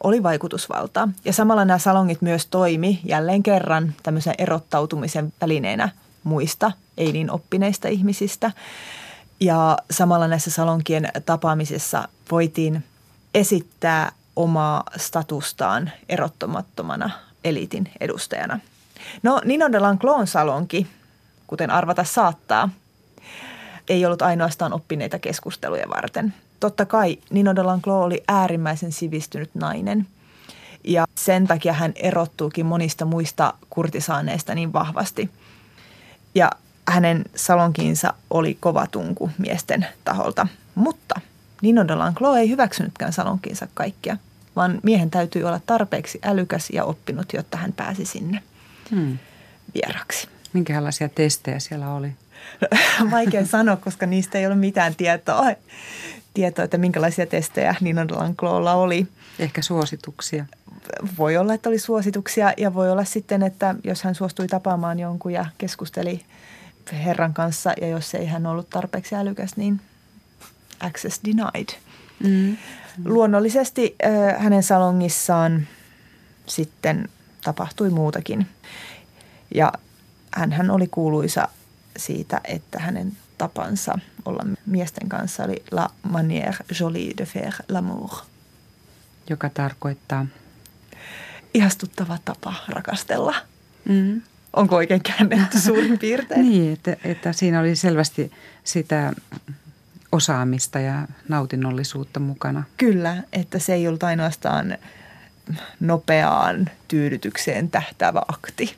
oli 0.02 0.22
vaikutusvaltaa. 0.22 1.08
Ja 1.24 1.32
samalla 1.32 1.64
nämä 1.64 1.78
salongit 1.78 2.22
myös 2.22 2.46
toimi 2.46 3.00
jälleen 3.04 3.42
kerran 3.42 3.94
tämmöisen 4.02 4.34
erottautumisen 4.38 5.32
välineenä 5.40 5.88
muista 6.24 6.72
ei 6.98 7.12
niin 7.12 7.30
oppineista 7.30 7.88
ihmisistä. 7.88 8.52
Ja 9.40 9.78
samalla 9.90 10.28
näissä 10.28 10.50
salonkien 10.50 11.08
tapaamisissa 11.26 12.08
voitiin 12.30 12.84
esittää 13.34 14.12
omaa 14.36 14.82
statustaan 14.96 15.90
erottamattomana 16.08 17.10
eliitin 17.44 17.90
edustajana. 18.00 18.60
No 19.22 19.40
Nino 19.44 19.72
de 19.72 19.78
Lanclon 19.78 20.26
salonki, 20.26 20.86
kuten 21.46 21.70
arvata 21.70 22.04
saattaa, 22.04 22.68
ei 23.88 24.06
ollut 24.06 24.22
ainoastaan 24.22 24.72
oppineita 24.72 25.18
keskusteluja 25.18 25.88
varten. 25.88 26.34
Totta 26.60 26.86
kai 26.86 27.18
Nino 27.30 27.56
de 27.56 27.62
Lanclos 27.62 28.04
oli 28.04 28.22
äärimmäisen 28.28 28.92
sivistynyt 28.92 29.50
nainen 29.54 30.06
ja 30.84 31.06
sen 31.14 31.46
takia 31.46 31.72
hän 31.72 31.92
erottuukin 31.96 32.66
monista 32.66 33.04
muista 33.04 33.54
kurtisaaneista 33.70 34.54
niin 34.54 34.72
vahvasti– 34.72 35.30
ja 36.34 36.50
hänen 36.88 37.24
salonkiinsa 37.34 38.14
oli 38.30 38.56
kova 38.60 38.86
tunku 38.86 39.30
miesten 39.38 39.86
taholta. 40.04 40.46
Mutta 40.74 41.20
Nino 41.62 41.88
de 41.88 41.94
Lanclos 41.94 42.36
ei 42.36 42.50
hyväksynytkään 42.50 43.12
salonkiinsa 43.12 43.68
kaikkia, 43.74 44.16
vaan 44.56 44.80
miehen 44.82 45.10
täytyy 45.10 45.44
olla 45.44 45.60
tarpeeksi 45.66 46.18
älykäs 46.24 46.70
ja 46.70 46.84
oppinut, 46.84 47.32
jotta 47.32 47.56
hän 47.56 47.72
pääsi 47.72 48.04
sinne 48.04 48.42
hmm. 48.90 49.18
vieraksi. 49.74 50.28
Minkälaisia 50.52 51.08
testejä 51.08 51.58
siellä 51.58 51.94
oli? 51.94 52.12
Vaikea 53.10 53.46
sanoa, 53.46 53.76
koska 53.76 54.06
niistä 54.06 54.38
ei 54.38 54.46
ole 54.46 54.54
mitään 54.54 54.94
tietoa, 54.94 55.50
tietoa 56.34 56.64
että 56.64 56.78
minkälaisia 56.78 57.26
testejä 57.26 57.74
Nino 57.80 58.08
de 58.08 58.14
Lanclolla 58.14 58.74
oli. 58.74 59.06
Ehkä 59.38 59.62
suosituksia 59.62 60.46
voi 61.18 61.36
olla, 61.36 61.54
että 61.54 61.68
oli 61.68 61.78
suosituksia 61.78 62.52
ja 62.56 62.74
voi 62.74 62.90
olla 62.90 63.04
sitten, 63.04 63.42
että 63.42 63.74
jos 63.84 64.02
hän 64.02 64.14
suostui 64.14 64.46
tapaamaan 64.46 64.98
jonkun 64.98 65.32
ja 65.32 65.46
keskusteli 65.58 66.24
herran 66.92 67.34
kanssa 67.34 67.72
ja 67.80 67.88
jos 67.88 68.14
ei 68.14 68.26
hän 68.26 68.46
ollut 68.46 68.70
tarpeeksi 68.70 69.14
älykäs, 69.14 69.56
niin 69.56 69.80
access 70.80 71.20
denied. 71.24 71.68
Mm. 72.24 72.56
Luonnollisesti 73.04 73.96
äh, 74.04 74.42
hänen 74.42 74.62
salongissaan 74.62 75.66
sitten 76.46 77.08
tapahtui 77.44 77.90
muutakin. 77.90 78.46
Ja 79.54 79.72
hän 80.32 80.70
oli 80.70 80.86
kuuluisa 80.86 81.48
siitä, 81.96 82.40
että 82.44 82.78
hänen 82.78 83.16
tapansa 83.40 83.98
olla 84.24 84.42
miesten 84.66 85.08
kanssa 85.08 85.44
oli 85.44 85.62
la 85.70 85.90
manière 86.08 86.64
jolie 86.80 87.14
de 87.18 87.24
faire 87.24 87.56
l'amour. 87.68 88.10
Joka 89.30 89.50
tarkoittaa 89.50 90.26
ihastuttava 91.54 92.18
tapa 92.24 92.54
rakastella. 92.68 93.34
Mm. 93.88 94.22
Onko 94.52 94.76
oikein 94.76 95.02
käännetty 95.02 95.60
suurin 95.66 95.98
piirtein? 95.98 96.48
niin, 96.48 96.72
että, 96.72 96.96
että 97.04 97.32
siinä 97.32 97.60
oli 97.60 97.76
selvästi 97.76 98.32
sitä 98.64 99.12
osaamista 100.12 100.80
ja 100.80 101.08
nautinnollisuutta 101.28 102.20
mukana. 102.20 102.62
Kyllä, 102.76 103.22
että 103.32 103.58
se 103.58 103.74
ei 103.74 103.88
ollut 103.88 104.02
ainoastaan 104.02 104.78
nopeaan 105.80 106.70
tyydytykseen 106.88 107.70
tähtäävä 107.70 108.22
akti. 108.28 108.76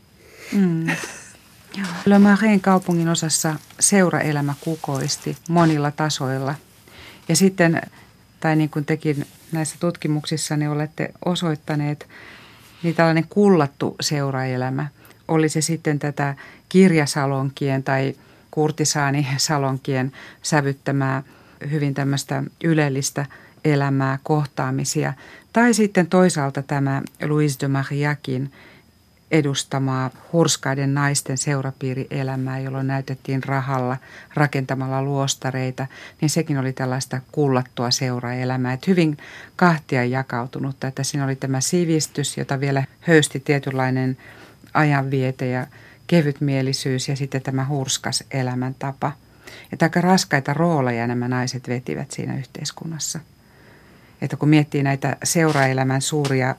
Mm. 0.53 0.87
Le 2.05 2.19
Marin 2.19 2.61
kaupungin 2.61 3.09
osassa 3.09 3.55
seuraelämä 3.81 4.55
kukoisti 4.61 5.37
monilla 5.49 5.91
tasoilla. 5.91 6.55
Ja 7.29 7.37
sitten, 7.37 7.81
tai 8.41 8.57
niin 8.57 8.71
kuin 8.71 8.85
tekin 8.85 9.27
näissä 9.53 9.77
tutkimuksissa 9.81 10.57
ne 10.57 10.69
olette 10.69 11.13
osoittaneet, 11.25 12.09
niin 12.83 12.95
tällainen 12.95 13.27
kullattu 13.29 13.97
seuraelämä, 14.01 14.87
oli 15.29 15.49
se 15.49 15.61
sitten 15.61 15.99
tätä 15.99 16.35
kirjasalonkien 16.69 17.83
tai 17.83 18.15
kurtisaanisalonkien 18.51 20.13
sävyttämää 20.43 21.23
hyvin 21.71 21.95
tämmöistä 21.95 22.43
ylellistä 22.65 23.27
elämää, 23.65 24.19
kohtaamisia. 24.23 25.13
Tai 25.53 25.75
sitten 25.75 26.07
toisaalta 26.07 26.63
tämä 26.63 27.03
Louise 27.29 27.61
de 27.61 27.69
Mariakin 27.69 28.53
edustamaa 29.33 30.11
hurskaiden 30.33 30.95
naisten 30.95 31.39
seurapiirielämää, 31.39 32.59
jolloin 32.59 32.87
näytettiin 32.87 33.45
rahalla 33.45 33.97
rakentamalla 34.35 35.03
luostareita, 35.03 35.87
niin 36.21 36.31
sekin 36.31 36.59
oli 36.59 36.73
tällaista 36.73 37.21
kullattua 37.33 37.91
seuraelämää. 37.91 38.73
Että 38.73 38.91
hyvin 38.91 39.17
kahtia 39.57 40.05
jakautunutta, 40.05 40.87
että 40.87 41.03
siinä 41.03 41.25
oli 41.25 41.37
tämä 41.37 41.61
sivistys, 41.61 42.37
jota 42.37 42.61
vielä 42.61 42.85
höysti 43.01 43.41
tietynlainen 43.41 44.17
ajanviete 44.75 45.47
ja 45.47 45.67
kevytmielisyys 46.07 47.09
ja 47.09 47.17
sitten 47.17 47.43
tämä 47.43 47.67
hurskas 47.67 48.25
elämäntapa. 48.31 49.13
Että 49.73 49.85
aika 49.85 50.01
raskaita 50.01 50.55
rooleja 50.55 51.07
nämä 51.07 51.29
naiset 51.29 51.69
vetivät 51.69 52.11
siinä 52.11 52.37
yhteiskunnassa. 52.39 53.21
Että 54.23 54.37
kun 54.37 54.49
miettii 54.49 54.83
näitä 54.83 55.17
seuraelämän 55.25 56.03
suuria 56.03 56.55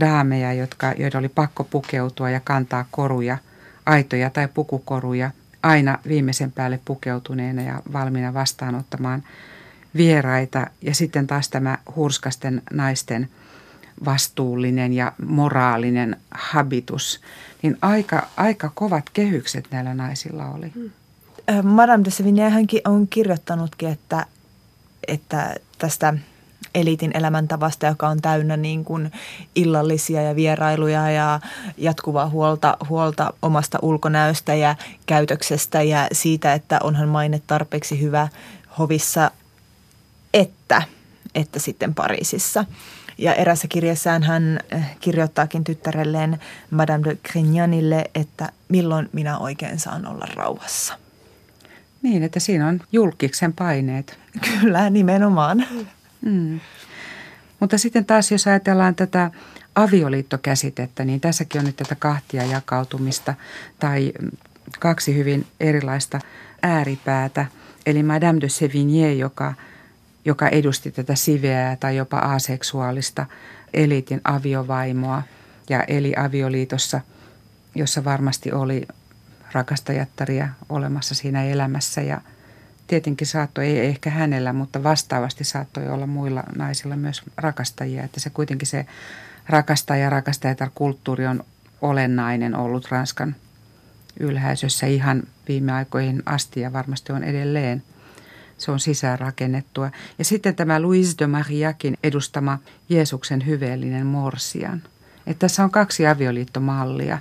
daameja, 0.00 0.52
jotka, 0.52 0.92
joiden 0.98 1.18
oli 1.18 1.28
pakko 1.28 1.64
pukeutua 1.64 2.30
ja 2.30 2.40
kantaa 2.40 2.84
koruja, 2.90 3.38
aitoja 3.86 4.30
tai 4.30 4.48
pukukoruja, 4.48 5.30
aina 5.62 5.98
viimeisen 6.08 6.52
päälle 6.52 6.80
pukeutuneena 6.84 7.62
ja 7.62 7.82
valmiina 7.92 8.34
vastaanottamaan 8.34 9.22
vieraita. 9.96 10.66
Ja 10.82 10.94
sitten 10.94 11.26
taas 11.26 11.48
tämä 11.48 11.78
hurskasten 11.96 12.62
naisten 12.72 13.28
vastuullinen 14.04 14.92
ja 14.92 15.12
moraalinen 15.26 16.16
habitus, 16.30 17.20
niin 17.62 17.78
aika, 17.82 18.28
aika 18.36 18.70
kovat 18.74 19.10
kehykset 19.12 19.68
näillä 19.70 19.94
naisilla 19.94 20.46
oli. 20.46 20.72
Hmm. 20.74 20.90
Äh, 21.50 21.64
Madame 21.64 22.04
de 22.04 22.10
Sevigny 22.10 22.42
on 22.84 23.08
kirjoittanutkin, 23.08 23.88
että, 23.88 24.26
että 25.08 25.56
tästä 25.78 26.14
eliitin 26.74 27.10
elämäntavasta, 27.14 27.86
joka 27.86 28.08
on 28.08 28.20
täynnä 28.22 28.56
niin 28.56 28.84
kuin 28.84 29.12
illallisia 29.54 30.22
ja 30.22 30.36
vierailuja 30.36 31.10
ja 31.10 31.40
jatkuvaa 31.76 32.28
huolta, 32.28 32.76
huolta 32.88 33.32
omasta 33.42 33.78
ulkonäöstä 33.82 34.54
ja 34.54 34.76
käytöksestä 35.06 35.82
ja 35.82 36.08
siitä, 36.12 36.54
että 36.54 36.78
onhan 36.82 37.08
maine 37.08 37.42
tarpeeksi 37.46 38.00
hyvä 38.00 38.28
hovissa, 38.78 39.30
että, 40.34 40.82
että 41.34 41.58
sitten 41.58 41.94
Pariisissa. 41.94 42.64
Ja 43.18 43.34
erässä 43.34 43.68
kirjassaan 43.68 44.22
hän 44.22 44.60
eh, 44.70 44.96
kirjoittaakin 45.00 45.64
tyttärelleen 45.64 46.40
Madame 46.70 47.04
de 47.04 47.16
Grignanille, 47.32 48.04
että 48.14 48.48
milloin 48.68 49.08
minä 49.12 49.38
oikein 49.38 49.78
saan 49.78 50.06
olla 50.06 50.26
rauhassa. 50.34 50.94
Niin, 52.02 52.22
että 52.22 52.40
siinä 52.40 52.68
on 52.68 52.80
julkiksen 52.92 53.52
paineet. 53.52 54.18
Kyllä, 54.60 54.90
nimenomaan. 54.90 55.66
Mm. 55.70 55.86
Mutta 57.60 57.78
sitten 57.78 58.04
taas, 58.04 58.30
jos 58.32 58.46
ajatellaan 58.46 58.94
tätä 58.94 59.30
avioliittokäsitettä, 59.74 61.04
niin 61.04 61.20
tässäkin 61.20 61.58
on 61.58 61.64
nyt 61.64 61.76
tätä 61.76 61.94
kahtia 61.94 62.44
jakautumista 62.44 63.34
tai 63.78 64.12
kaksi 64.80 65.16
hyvin 65.16 65.46
erilaista 65.60 66.20
ääripäätä. 66.62 67.46
Eli 67.86 68.02
Madame 68.02 68.40
de 68.40 68.46
Sévigné, 68.46 69.18
joka, 69.18 69.54
joka 70.24 70.48
edusti 70.48 70.90
tätä 70.90 71.14
siveää 71.14 71.76
tai 71.76 71.96
jopa 71.96 72.18
aseksuaalista 72.18 73.26
eliitin 73.74 74.20
aviovaimoa 74.24 75.22
ja 75.68 75.82
eli 75.82 76.14
avioliitossa, 76.16 77.00
jossa 77.74 78.04
varmasti 78.04 78.52
oli 78.52 78.88
rakastajattaria 79.52 80.48
olemassa 80.68 81.14
siinä 81.14 81.44
elämässä 81.44 82.00
ja– 82.00 82.20
tietenkin 82.90 83.26
saattoi, 83.26 83.66
ei 83.66 83.86
ehkä 83.86 84.10
hänellä, 84.10 84.52
mutta 84.52 84.82
vastaavasti 84.82 85.44
saattoi 85.44 85.88
olla 85.88 86.06
muilla 86.06 86.42
naisilla 86.56 86.96
myös 86.96 87.22
rakastajia. 87.36 88.04
Että 88.04 88.20
se 88.20 88.30
kuitenkin 88.30 88.68
se 88.68 88.86
rakastaja 89.48 90.10
rakastajatar 90.10 90.70
kulttuuri 90.74 91.26
on 91.26 91.44
olennainen 91.80 92.54
ollut 92.54 92.90
Ranskan 92.90 93.36
ylhäisössä 94.20 94.86
ihan 94.86 95.22
viime 95.48 95.72
aikoihin 95.72 96.22
asti 96.26 96.60
ja 96.60 96.72
varmasti 96.72 97.12
on 97.12 97.24
edelleen. 97.24 97.82
Se 98.58 98.70
on 98.70 98.80
sisäänrakennettua. 98.80 99.90
Ja 100.18 100.24
sitten 100.24 100.54
tämä 100.54 100.82
Louise 100.82 101.14
de 101.18 101.26
Mariakin 101.26 101.98
edustama 102.02 102.58
Jeesuksen 102.88 103.46
hyveellinen 103.46 104.06
morsian. 104.06 104.82
Että 105.26 105.40
tässä 105.40 105.64
on 105.64 105.70
kaksi 105.70 106.06
avioliittomallia. 106.06 107.18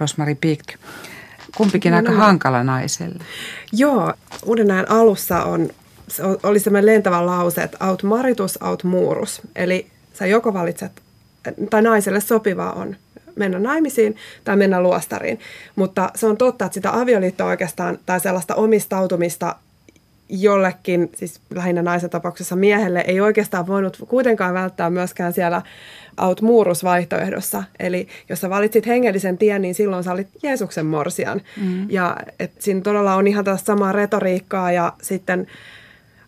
Rosmari 0.00 0.34
Pick 0.34 0.78
Kumpikin 1.56 1.90
no, 1.90 1.96
aika 1.96 2.12
no. 2.12 2.18
hankala 2.18 2.64
naiselle. 2.64 3.24
Joo, 3.72 4.12
uuden 4.44 4.70
ajan 4.70 4.90
alussa 4.90 5.44
on, 5.44 5.68
oli 6.42 6.58
semmoinen 6.58 6.86
lentävä 6.86 7.26
lause, 7.26 7.62
että 7.62 7.76
aut 7.80 8.02
maritus, 8.02 8.62
aut 8.62 8.84
muurus. 8.84 9.42
Eli 9.56 9.86
sä 10.14 10.26
joko 10.26 10.54
valitset, 10.54 11.02
tai 11.70 11.82
naiselle 11.82 12.20
sopivaa 12.20 12.72
on 12.72 12.96
mennä 13.36 13.58
naimisiin 13.58 14.16
tai 14.44 14.56
mennä 14.56 14.82
luostariin. 14.82 15.40
Mutta 15.76 16.10
se 16.14 16.26
on 16.26 16.36
totta, 16.36 16.64
että 16.64 16.74
sitä 16.74 17.00
avioliittoa 17.00 17.46
oikeastaan 17.46 17.98
tai 18.06 18.20
sellaista 18.20 18.54
omistautumista 18.54 19.56
jollekin, 20.28 21.10
siis 21.14 21.40
lähinnä 21.54 21.82
naisen 21.82 22.10
tapauksessa 22.10 22.56
miehelle, 22.56 23.04
ei 23.06 23.20
oikeastaan 23.20 23.66
voinut 23.66 24.04
kuitenkaan 24.08 24.54
välttää 24.54 24.90
myöskään 24.90 25.32
siellä 25.32 25.62
aut 26.16 26.40
muurus 26.42 26.84
vaihtoehdossa. 26.84 27.64
Eli 27.78 28.08
jos 28.28 28.40
sä 28.40 28.50
valitsit 28.50 28.86
hengellisen 28.86 29.38
tien, 29.38 29.62
niin 29.62 29.74
silloin 29.74 30.04
sä 30.04 30.12
olit 30.12 30.28
Jeesuksen 30.42 30.86
morsian. 30.86 31.40
Mm. 31.60 31.90
Ja 31.90 32.16
et 32.40 32.52
siinä 32.58 32.80
todella 32.80 33.14
on 33.14 33.26
ihan 33.26 33.44
tästä 33.44 33.66
samaa 33.66 33.92
retoriikkaa 33.92 34.72
ja 34.72 34.92
sitten 35.02 35.46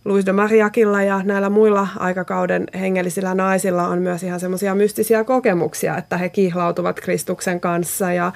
Louis 0.09 0.27
de 0.27 0.33
Mariakilla 0.33 1.03
ja 1.03 1.23
näillä 1.23 1.51
muilla 1.51 1.89
aikakauden 1.97 2.67
hengellisillä 2.75 3.35
naisilla 3.35 3.89
on 3.89 4.03
myös 4.03 4.23
ihan 4.23 4.41
semmoisia 4.41 4.75
mystisiä 4.75 5.25
kokemuksia, 5.25 5.97
että 5.97 6.17
he 6.19 6.29
kihlautuvat 6.29 7.01
Kristuksen 7.01 7.61
kanssa 7.61 8.13
ja, 8.13 8.33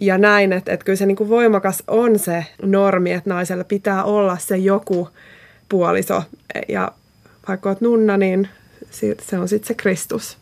ja 0.00 0.18
näin, 0.18 0.52
että, 0.52 0.72
että 0.72 0.84
kyllä 0.84 0.96
se 0.96 1.06
niin 1.06 1.16
kuin 1.16 1.28
voimakas 1.28 1.82
on 1.86 2.18
se 2.18 2.46
normi, 2.62 3.12
että 3.12 3.30
naisella 3.30 3.64
pitää 3.64 4.04
olla 4.04 4.38
se 4.38 4.56
joku 4.56 5.08
puoliso 5.68 6.22
ja 6.68 6.92
vaikka 7.48 7.68
olet 7.68 7.80
nunna, 7.80 8.16
niin 8.16 8.48
se 9.20 9.38
on 9.38 9.48
sitten 9.48 9.68
se 9.68 9.74
Kristus. 9.74 10.38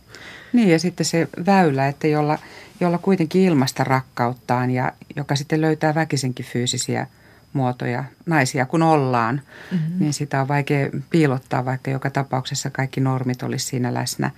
Niin 0.53 0.69
ja 0.69 0.79
sitten 0.79 1.07
se 1.07 1.29
väylä, 1.47 1.89
että 1.89 2.07
jolla, 2.07 2.39
jolla 2.81 2.99
kuitenkin 2.99 3.43
ilmasta 3.43 3.85
rakkauttaan 3.85 4.71
ja 4.71 4.93
joka 5.17 5.37
sitten 5.37 5.61
löytää 5.61 5.95
väkisenkin 5.95 6.47
fyysisiä 6.47 7.07
muotoja, 7.53 8.05
naisia 8.27 8.67
kun 8.67 8.83
ollaan, 8.83 9.41
mm-hmm. 9.73 9.99
niin 9.99 10.13
sitä 10.13 10.41
on 10.41 10.49
vaikea 10.49 10.91
piilottaa, 11.11 11.65
vaikka 11.65 11.91
joka 11.91 12.11
tapauksessa 12.11 12.71
kaikki 12.71 13.01
normit 13.01 13.43
olisi 13.43 13.67
siinä 13.67 13.95
läsnä 13.95 14.31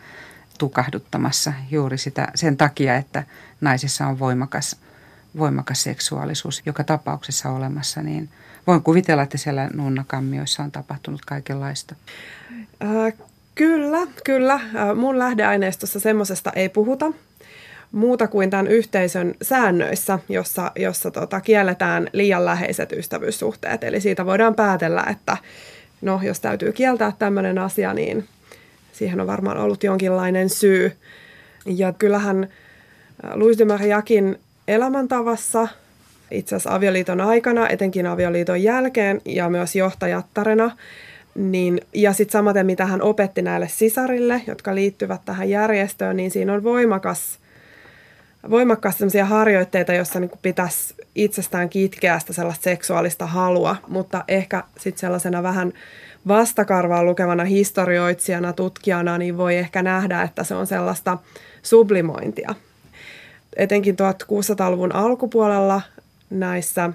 tukahduttamassa 0.58 1.52
juuri 1.70 1.98
sitä, 1.98 2.28
sen 2.34 2.56
takia, 2.56 2.96
että 2.96 3.24
naisissa 3.60 4.06
on 4.06 4.18
voimakas, 4.18 4.76
voimakas 5.38 5.82
seksuaalisuus 5.82 6.62
joka 6.66 6.84
tapauksessa 6.84 7.50
olemassa, 7.50 8.02
niin 8.02 8.28
voin 8.66 8.82
kuvitella, 8.82 9.22
että 9.22 9.38
siellä 9.38 9.70
nunnakammioissa 9.74 10.62
on 10.62 10.72
tapahtunut 10.72 11.20
kaikenlaista. 11.24 11.94
Äh, 12.82 13.14
Kyllä, 13.54 14.06
kyllä. 14.24 14.60
Mun 14.96 15.18
lähdeaineistossa 15.18 16.00
semmoisesta 16.00 16.52
ei 16.54 16.68
puhuta 16.68 17.12
muuta 17.92 18.28
kuin 18.28 18.50
tämän 18.50 18.66
yhteisön 18.66 19.34
säännöissä, 19.42 20.18
jossa, 20.28 20.72
jossa 20.76 21.10
tota, 21.10 21.40
kielletään 21.40 22.08
liian 22.12 22.44
läheiset 22.44 22.92
ystävyyssuhteet. 22.92 23.84
Eli 23.84 24.00
siitä 24.00 24.26
voidaan 24.26 24.54
päätellä, 24.54 25.04
että 25.10 25.36
no, 26.02 26.20
jos 26.22 26.40
täytyy 26.40 26.72
kieltää 26.72 27.12
tämmöinen 27.18 27.58
asia, 27.58 27.94
niin 27.94 28.24
siihen 28.92 29.20
on 29.20 29.26
varmaan 29.26 29.58
ollut 29.58 29.84
jonkinlainen 29.84 30.48
syy. 30.48 30.92
Ja 31.66 31.92
kyllähän 31.92 32.48
Louis 33.34 33.58
de 33.58 33.64
Mariakin 33.64 34.38
elämäntavassa, 34.68 35.68
itse 36.30 36.56
asiassa 36.56 36.74
avioliiton 36.74 37.20
aikana, 37.20 37.68
etenkin 37.68 38.06
avioliiton 38.06 38.62
jälkeen 38.62 39.20
ja 39.24 39.48
myös 39.48 39.76
johtajattarena, 39.76 40.70
niin, 41.34 41.80
ja 41.94 42.12
sitten 42.12 42.32
samaten, 42.32 42.66
mitä 42.66 42.86
hän 42.86 43.02
opetti 43.02 43.42
näille 43.42 43.68
sisarille, 43.68 44.42
jotka 44.46 44.74
liittyvät 44.74 45.20
tähän 45.24 45.50
järjestöön, 45.50 46.16
niin 46.16 46.30
siinä 46.30 46.52
on 46.52 46.64
voimakas, 46.64 47.38
voimakkaasti 48.50 48.98
sellaisia 48.98 49.24
harjoitteita, 49.24 49.92
joissa 49.92 50.20
niin 50.20 50.30
pitäisi 50.42 50.94
itsestään 51.14 51.68
kitkeä 51.68 52.18
sitä 52.18 52.32
sellaista 52.32 52.64
seksuaalista 52.64 53.26
halua, 53.26 53.76
mutta 53.88 54.24
ehkä 54.28 54.62
sitten 54.78 55.00
sellaisena 55.00 55.42
vähän 55.42 55.72
vastakarvaa 56.28 57.04
lukevana 57.04 57.44
historioitsijana, 57.44 58.52
tutkijana, 58.52 59.18
niin 59.18 59.36
voi 59.36 59.56
ehkä 59.56 59.82
nähdä, 59.82 60.22
että 60.22 60.44
se 60.44 60.54
on 60.54 60.66
sellaista 60.66 61.18
sublimointia. 61.62 62.54
etenkin 63.56 63.96
1600-luvun 63.96 64.94
alkupuolella 64.94 65.82
näissä 66.30 66.90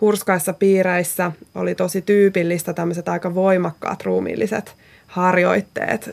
hurskaissa 0.00 0.52
piireissä 0.52 1.32
oli 1.54 1.74
tosi 1.74 2.02
tyypillistä 2.02 2.72
tämmöiset 2.72 3.08
aika 3.08 3.34
voimakkaat 3.34 4.02
ruumiilliset 4.02 4.74
harjoitteet. 5.06 6.10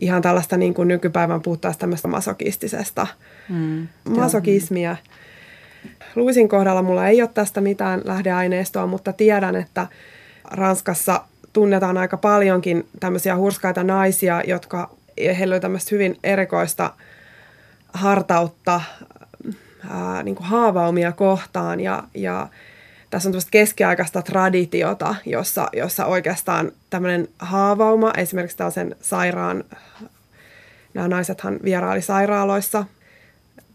Ihan 0.00 0.22
tällaista 0.22 0.56
niin 0.56 0.74
kuin 0.74 0.88
nykypäivän 0.88 1.42
puhuttaisiin 1.42 1.80
tämmöistä 1.80 2.08
masokistisesta 2.08 3.06
mm, 3.48 3.88
masokismia. 4.08 4.96
Luisin 6.16 6.48
kohdalla 6.48 6.82
mulla 6.82 7.08
ei 7.08 7.22
ole 7.22 7.30
tästä 7.34 7.60
mitään 7.60 8.00
lähdeaineistoa, 8.04 8.86
mutta 8.86 9.12
tiedän, 9.12 9.56
että 9.56 9.86
Ranskassa 10.44 11.24
tunnetaan 11.52 11.98
aika 11.98 12.16
paljonkin 12.16 12.88
tämmöisiä 13.00 13.36
hurskaita 13.36 13.84
naisia, 13.84 14.42
jotka 14.46 14.90
heillä 15.38 15.54
on 15.54 15.60
tämmöistä 15.60 15.88
hyvin 15.92 16.16
erikoista 16.24 16.92
hartautta 17.92 18.80
ää, 19.90 20.22
niin 20.22 20.34
kuin 20.34 20.46
haavaumia 20.46 21.12
kohtaan 21.12 21.80
ja, 21.80 22.02
ja 22.14 22.48
tässä 23.10 23.28
on 23.28 23.32
tämmöistä 23.32 23.50
keskiaikaista 23.50 24.22
traditiota, 24.22 25.14
jossa, 25.26 25.68
jossa 25.72 26.06
oikeastaan 26.06 26.72
tämmöinen 26.90 27.28
haavauma, 27.38 28.12
esimerkiksi 28.16 28.56
tällaisen 28.56 28.96
sairaan, 29.00 29.64
nämä 30.94 31.08
naisethan 31.08 31.58
vieraili 31.64 32.02
sairaaloissa 32.02 32.84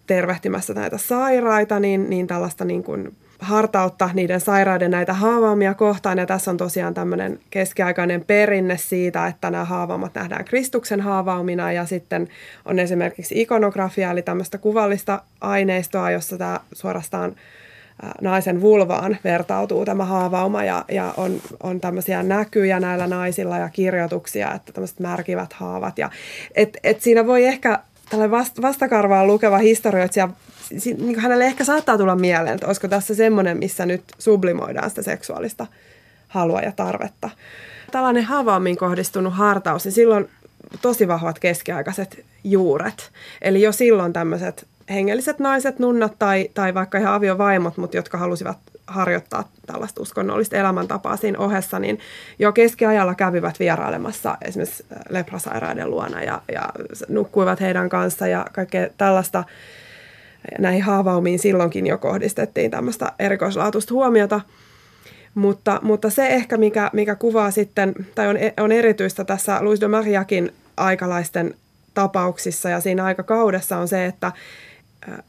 tervehtimässä 0.08 0.74
näitä 0.74 0.98
sairaita, 0.98 1.80
niin, 1.80 2.10
niin 2.10 2.28
tällaista 2.28 2.66
niin 2.66 2.84
kuin 2.84 3.16
hartautta 3.40 4.10
niiden 4.14 4.42
sairaiden 4.42 4.92
näitä 4.92 5.14
haavaumia 5.14 5.74
kohtaan. 5.74 6.18
Ja 6.18 6.26
tässä 6.26 6.52
on 6.52 6.58
tosiaan 6.58 6.94
tämmöinen 6.94 7.40
keskiaikainen 7.50 8.24
perinne 8.26 8.78
siitä, 8.78 9.28
että 9.28 9.52
nämä 9.52 9.66
haavaumat 9.66 10.14
nähdään 10.14 10.46
Kristuksen 10.46 11.02
haavaumina 11.02 11.72
ja 11.72 11.86
sitten 11.86 12.28
on 12.66 12.80
esimerkiksi 12.80 13.42
ikonografia, 13.42 14.12
eli 14.12 14.22
tämmöistä 14.22 14.58
kuvallista 14.58 15.22
aineistoa, 15.42 16.12
jossa 16.12 16.38
tämä 16.38 16.60
suorastaan 16.74 17.36
naisen 18.22 18.62
vulvaan 18.62 19.18
vertautuu 19.24 19.86
tämä 19.86 20.06
haavauma 20.06 20.64
ja, 20.64 20.86
ja 20.92 21.14
on, 21.18 21.42
on 21.64 21.80
tämmöisiä 21.82 22.24
näkyjä 22.24 22.80
näillä 22.80 23.08
naisilla 23.08 23.58
ja 23.58 23.70
kirjoituksia, 23.70 24.54
että 24.54 24.74
tämmöiset 24.74 25.00
märkivät 25.00 25.54
haavat. 25.54 25.98
Ja, 25.98 26.10
et, 26.56 26.78
et 26.84 27.02
siinä 27.02 27.28
voi 27.28 27.46
ehkä 27.46 27.80
tällä 28.10 28.32
vast, 28.32 28.62
vastakarvaa 28.62 29.28
lukeva 29.28 29.58
historioitsija, 29.58 30.30
niin 30.98 31.20
hänelle 31.20 31.46
ehkä 31.46 31.64
saattaa 31.64 31.98
tulla 31.98 32.16
mieleen, 32.16 32.56
että 32.56 32.68
olisiko 32.68 32.88
tässä 32.88 33.16
semmoinen, 33.16 33.58
missä 33.58 33.86
nyt 33.86 34.04
sublimoidaan 34.20 34.90
sitä 34.90 35.02
seksuaalista 35.02 35.68
halua 36.28 36.60
ja 36.60 36.72
tarvetta. 36.72 37.30
Tällainen 37.92 38.24
haavaamiin 38.24 38.78
kohdistunut 38.78 39.34
hartaus, 39.34 39.86
niin 39.86 39.94
silloin 39.94 40.30
tosi 40.82 41.08
vahvat 41.08 41.40
keskiaikaiset 41.40 42.26
juuret. 42.44 43.12
Eli 43.42 43.62
jo 43.62 43.72
silloin 43.72 44.14
tämmöiset 44.14 44.68
hengelliset 44.90 45.40
naiset, 45.40 45.80
nunnat 45.80 46.14
tai, 46.20 46.50
tai 46.54 46.74
vaikka 46.74 46.98
ihan 46.98 47.14
aviovaimot, 47.14 47.78
mutta 47.78 47.98
jotka 47.98 48.18
halusivat 48.18 48.58
harjoittaa 48.88 49.50
tällaista 49.66 50.02
uskonnollista 50.02 50.56
elämäntapaa 50.56 51.18
siinä 51.18 51.40
ohessa, 51.40 51.80
niin 51.80 52.00
jo 52.40 52.52
keskiajalla 52.52 53.16
kävivät 53.16 53.60
vierailemassa 53.60 54.38
esimerkiksi 54.42 54.86
leprasairaiden 55.10 55.90
luona 55.90 56.24
ja, 56.24 56.42
ja 56.52 56.70
nukkuivat 57.08 57.62
heidän 57.62 57.90
kanssa 57.90 58.28
ja 58.28 58.46
kaikkea 58.54 58.88
tällaista 58.98 59.44
näihin 60.60 60.84
haavaumiin 60.84 61.40
silloinkin 61.40 61.88
jo 61.88 61.98
kohdistettiin 61.98 62.72
tämmöistä 62.72 63.12
erikoislaatuista 63.20 63.94
huomiota. 63.94 64.42
Mutta, 65.36 65.80
mutta 65.82 66.10
se 66.10 66.28
ehkä, 66.28 66.58
mikä, 66.58 66.90
mikä 66.94 67.16
kuvaa 67.16 67.52
sitten, 67.52 67.94
tai 68.16 68.28
on, 68.28 68.38
on 68.60 68.72
erityistä 68.72 69.24
tässä 69.24 69.58
Louis 69.62 69.82
de 69.82 69.88
Mariakin 69.88 70.54
aikalaisten 70.78 71.56
tapauksissa 71.94 72.70
ja 72.70 72.80
siinä 72.80 73.04
aikakaudessa 73.04 73.78
on 73.78 73.88
se, 73.88 74.06
että 74.06 74.32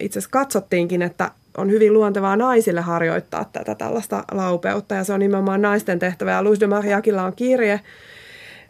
itse 0.01 0.19
asiassa 0.19 0.31
katsottiinkin, 0.33 1.03
että 1.03 1.31
on 1.57 1.71
hyvin 1.71 1.93
luontevaa 1.93 2.37
naisille 2.37 2.81
harjoittaa 2.81 3.45
tätä 3.53 3.75
tällaista 3.75 4.25
laupeutta 4.33 4.95
ja 4.95 5.05
se 5.05 5.13
on 5.13 5.21
nimenomaan 5.21 5.63
naisten 5.63 5.99
tehtävä. 5.99 6.31
Ja 6.31 6.45
Louis 6.45 6.61
de 6.61 6.67
Mariakilla 6.67 7.23
on 7.23 7.33
kirje, 7.37 7.81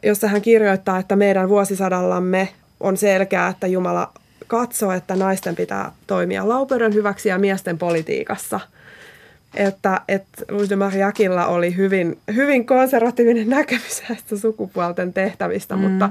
jossa 0.03 0.29
hän 0.29 0.42
kirjoittaa, 0.42 0.99
että 0.99 1.16
meidän 1.16 1.49
vuosisadallamme 1.49 2.49
on 2.81 2.97
selkeää, 2.97 3.49
että 3.49 3.66
Jumala 3.66 4.12
katsoo, 4.47 4.92
että 4.92 5.16
naisten 5.16 5.57
pitää 5.57 5.92
toimia 6.07 6.49
laupeuden 6.49 6.95
hyväksi 6.95 7.29
ja 7.29 7.38
miesten 7.38 7.79
politiikassa. 7.79 8.61
Että, 9.55 10.01
että 10.09 10.42
Louis 10.51 10.71
de 10.71 10.77
Mariakilla 10.77 11.47
oli 11.47 11.77
hyvin, 11.77 12.19
hyvin 12.35 12.66
konservatiivinen 12.66 13.49
näkemys 13.59 14.03
näistä 14.09 14.37
sukupuolten 14.37 15.12
tehtävistä, 15.12 15.77
mm. 15.77 15.83
mutta 15.83 16.11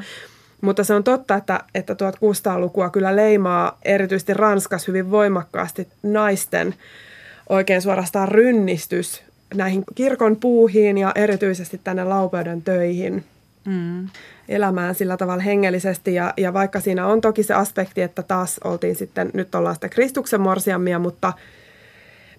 mutta 0.65 0.83
se 0.83 0.93
on 0.93 1.03
totta, 1.03 1.35
että, 1.35 1.59
että 1.75 1.93
1600-lukua 1.93 2.89
kyllä 2.89 3.15
leimaa 3.15 3.77
erityisesti 3.85 4.33
Ranskassa 4.33 4.87
hyvin 4.87 5.11
voimakkaasti 5.11 5.87
naisten 6.03 6.75
oikein 7.49 7.81
suorastaan 7.81 8.27
rynnistys 8.27 9.23
näihin 9.53 9.83
kirkon 9.95 10.35
puuhiin 10.35 10.97
ja 10.97 11.11
erityisesti 11.15 11.81
tänne 11.83 12.03
laupeuden 12.03 12.61
töihin. 12.61 13.23
Mm. 13.65 14.09
elämään 14.49 14.95
sillä 14.95 15.17
tavalla 15.17 15.43
hengellisesti. 15.43 16.13
Ja, 16.13 16.33
ja 16.37 16.53
vaikka 16.53 16.79
siinä 16.79 17.07
on 17.07 17.21
toki 17.21 17.43
se 17.43 17.53
aspekti, 17.53 18.01
että 18.01 18.23
taas 18.23 18.59
oltiin 18.63 18.95
sitten, 18.95 19.29
nyt 19.33 19.55
ollaan 19.55 19.75
sitten 19.75 19.89
Kristuksen 19.89 20.41
morsiammia, 20.41 20.99
mutta 20.99 21.33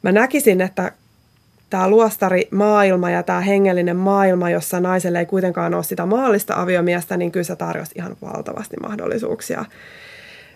mä 0.03 0.13
näkisin, 0.13 0.61
että 0.61 0.93
tämä 1.71 1.89
luostarimaailma 1.89 3.11
ja 3.11 3.23
tämä 3.23 3.41
hengellinen 3.41 3.97
maailma, 3.97 4.51
jossa 4.51 4.81
naiselle 4.81 5.19
ei 5.19 5.27
kuitenkaan 5.27 5.75
ole 5.75 5.85
sitä 5.85 6.07
maallista 6.07 6.61
aviomiestä, 6.63 7.17
niin 7.17 7.33
kyllä 7.33 7.45
se 7.45 7.57
tarjosi 7.57 7.93
ihan 7.97 8.17
valtavasti 8.23 8.77
mahdollisuuksia. 8.77 9.65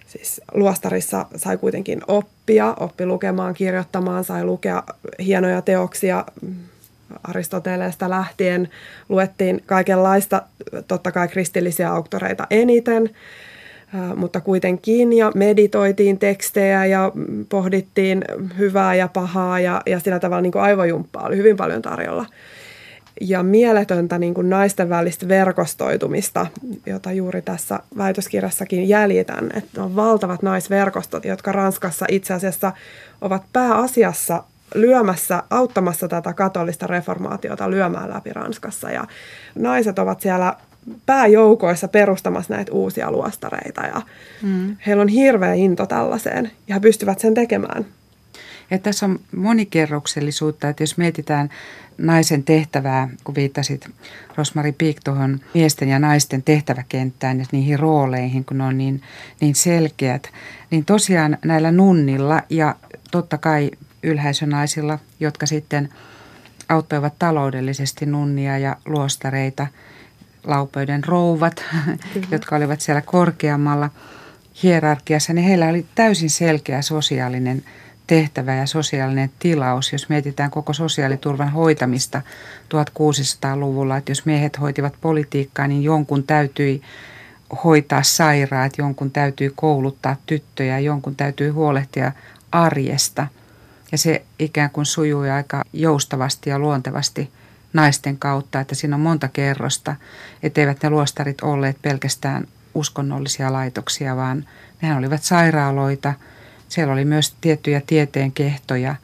Siis 0.07 0.41
luostarissa 0.55 1.27
sai 1.37 1.57
kuitenkin 1.57 2.01
oppia, 2.09 2.75
oppi 2.81 3.07
lukemaan, 3.07 3.55
kirjoittamaan, 3.55 4.25
sai 4.25 4.45
lukea 4.45 4.83
hienoja 5.19 5.63
teoksia 5.63 6.25
Aristoteleesta 7.25 8.11
lähtien. 8.11 8.69
Luettiin 9.09 9.63
kaikenlaista, 9.67 10.43
totta 10.89 11.13
kai 11.13 11.29
kristillisiä 11.29 11.93
auktoreita 11.93 12.47
eniten– 12.51 13.11
mutta 14.17 14.41
kuitenkin 14.41 15.13
ja 15.13 15.33
meditoitiin 15.35 16.19
tekstejä 16.19 16.87
ja 16.87 17.13
pohdittiin 17.49 18.25
hyvää 18.59 18.95
ja 18.95 19.09
pahaa 19.09 19.61
ja, 19.61 19.83
ja 19.87 20.01
sillä 20.01 20.19
tavalla 20.19 20.43
niin 20.43 20.53
kuin 20.53 20.63
aivojumppaa 20.63 21.27
oli 21.27 21.37
hyvin 21.37 21.57
paljon 21.57 21.83
tarjolla. 21.83 22.27
Ja 23.21 23.43
mieletöntä 23.43 24.19
niin 24.19 24.35
kuin 24.35 24.51
naisten 24.51 24.89
välistä 24.89 25.29
verkostoitumista, 25.29 26.47
jota 26.87 27.13
juuri 27.13 27.43
tässä 27.43 27.81
väitöskirjassakin 27.97 28.89
jäljitän, 28.89 29.51
että 29.55 29.83
on 29.83 29.97
valtavat 29.97 30.43
naisverkostot, 30.43 31.25
jotka 31.25 31.53
Ranskassa 31.53 32.07
itse 32.09 32.35
asiassa 32.35 32.73
ovat 33.21 33.43
pääasiassa 33.53 34.45
lyömässä, 34.75 35.43
auttamassa 35.51 36.09
tätä 36.09 36.33
katolista 36.33 36.87
reformaatiota 36.87 37.71
lyömään 37.71 38.11
läpi 38.11 38.33
Ranskassa. 38.33 38.91
Ja 38.91 39.05
naiset 39.55 39.99
ovat 39.99 40.21
siellä 40.21 40.57
pääjoukoissa 41.07 41.89
perustamassa 41.89 42.55
näitä 42.55 42.73
uusia 42.73 43.11
luostareita 43.11 43.83
ja 43.83 44.03
mm. 44.43 44.77
heillä 44.87 45.03
on 45.03 45.09
hirveä 45.09 45.55
into 45.55 45.87
tällaiseen 45.87 46.51
ja 46.69 46.75
he 46.75 46.81
pystyvät 46.81 47.19
sen 47.19 47.35
tekemään. 47.35 47.87
Ja 48.71 48.79
tässä 48.79 49.07
on 49.07 49.21
monikerroksellisuutta, 49.37 50.69
että 50.69 50.83
jos 50.83 50.97
mietitään 50.97 51.51
naisen 51.99 52.45
tehtävää, 52.45 53.09
kun 53.25 53.35
viittasit 53.35 53.89
Rosmari 54.37 54.73
Piik 54.73 55.01
tuohon 55.05 55.41
miesten 55.55 55.89
ja 55.89 55.99
naisten 55.99 56.43
tehtäväkenttään 56.43 57.39
ja 57.39 57.45
niihin 57.53 57.79
rooleihin, 57.79 58.45
kun 58.45 58.59
ne 58.59 58.65
on 58.65 58.79
niin, 58.79 59.03
niin 59.41 59.55
selkeät, 59.55 60.31
niin 60.71 60.85
tosiaan 60.85 61.39
näillä 61.45 61.73
nunnilla 61.73 62.43
ja 62.51 62.75
totta 63.11 63.39
kai 63.39 63.71
ylhäisönaisilla, 64.03 64.99
jotka 65.21 65.47
sitten 65.47 65.89
auttoivat 66.69 67.15
taloudellisesti 67.19 68.07
nunnia 68.07 68.59
ja 68.59 68.77
luostareita– 68.87 69.67
laupöiden 70.45 71.05
rouvat, 71.05 71.65
Kyllä. 72.13 72.27
jotka 72.31 72.57
olivat 72.57 72.81
siellä 72.81 73.01
korkeammalla 73.01 73.91
hierarkiassa, 74.63 75.33
niin 75.33 75.45
heillä 75.45 75.69
oli 75.69 75.87
täysin 75.95 76.31
selkeä 76.31 76.83
sosiaalinen 76.83 77.63
tehtävä 78.07 78.55
ja 78.55 78.67
sosiaalinen 78.67 79.31
tilaus, 79.39 79.93
jos 79.93 80.09
mietitään 80.09 80.51
koko 80.51 80.73
sosiaaliturvan 80.73 81.53
hoitamista 81.53 82.23
1600-luvulla, 82.75 83.97
että 83.97 84.11
jos 84.11 84.27
miehet 84.27 84.61
hoitivat 84.61 84.95
politiikkaa, 85.01 85.67
niin 85.67 85.83
jonkun 85.83 86.23
täytyi 86.23 86.83
hoitaa 87.65 88.03
sairaat, 88.03 88.79
jonkun 88.79 89.11
täytyy 89.11 89.53
kouluttaa 89.57 90.17
tyttöjä, 90.27 90.79
jonkun 90.79 91.17
täytyy 91.17 91.51
huolehtia 91.51 92.13
arjesta. 92.53 93.27
Ja 93.93 93.99
se 93.99 94.25
ikään 94.39 94.71
kuin 94.71 94.87
sujui 94.87 95.31
aika 95.31 95.65
joustavasti 95.73 96.51
ja 96.51 96.59
luontevasti 96.59 97.31
naisten 97.73 98.19
kautta, 98.19 98.61
että 98.61 98.75
siinä 98.75 98.97
on 98.97 99.01
monta 99.03 99.29
kerrosta, 99.29 99.97
etteivät 100.43 100.83
ne 100.83 100.91
luostarit 100.91 101.41
olleet 101.41 101.77
pelkästään 101.83 102.45
uskonnollisia 102.75 103.53
laitoksia, 103.53 104.17
vaan 104.17 104.47
nehän 104.83 104.99
olivat 104.99 105.23
sairaaloita. 105.23 106.15
Siellä 106.69 106.93
oli 106.93 107.05
myös 107.05 107.35
tiettyjä 107.41 107.83
tieteen 107.87 108.33
kehtoja. 108.33 108.95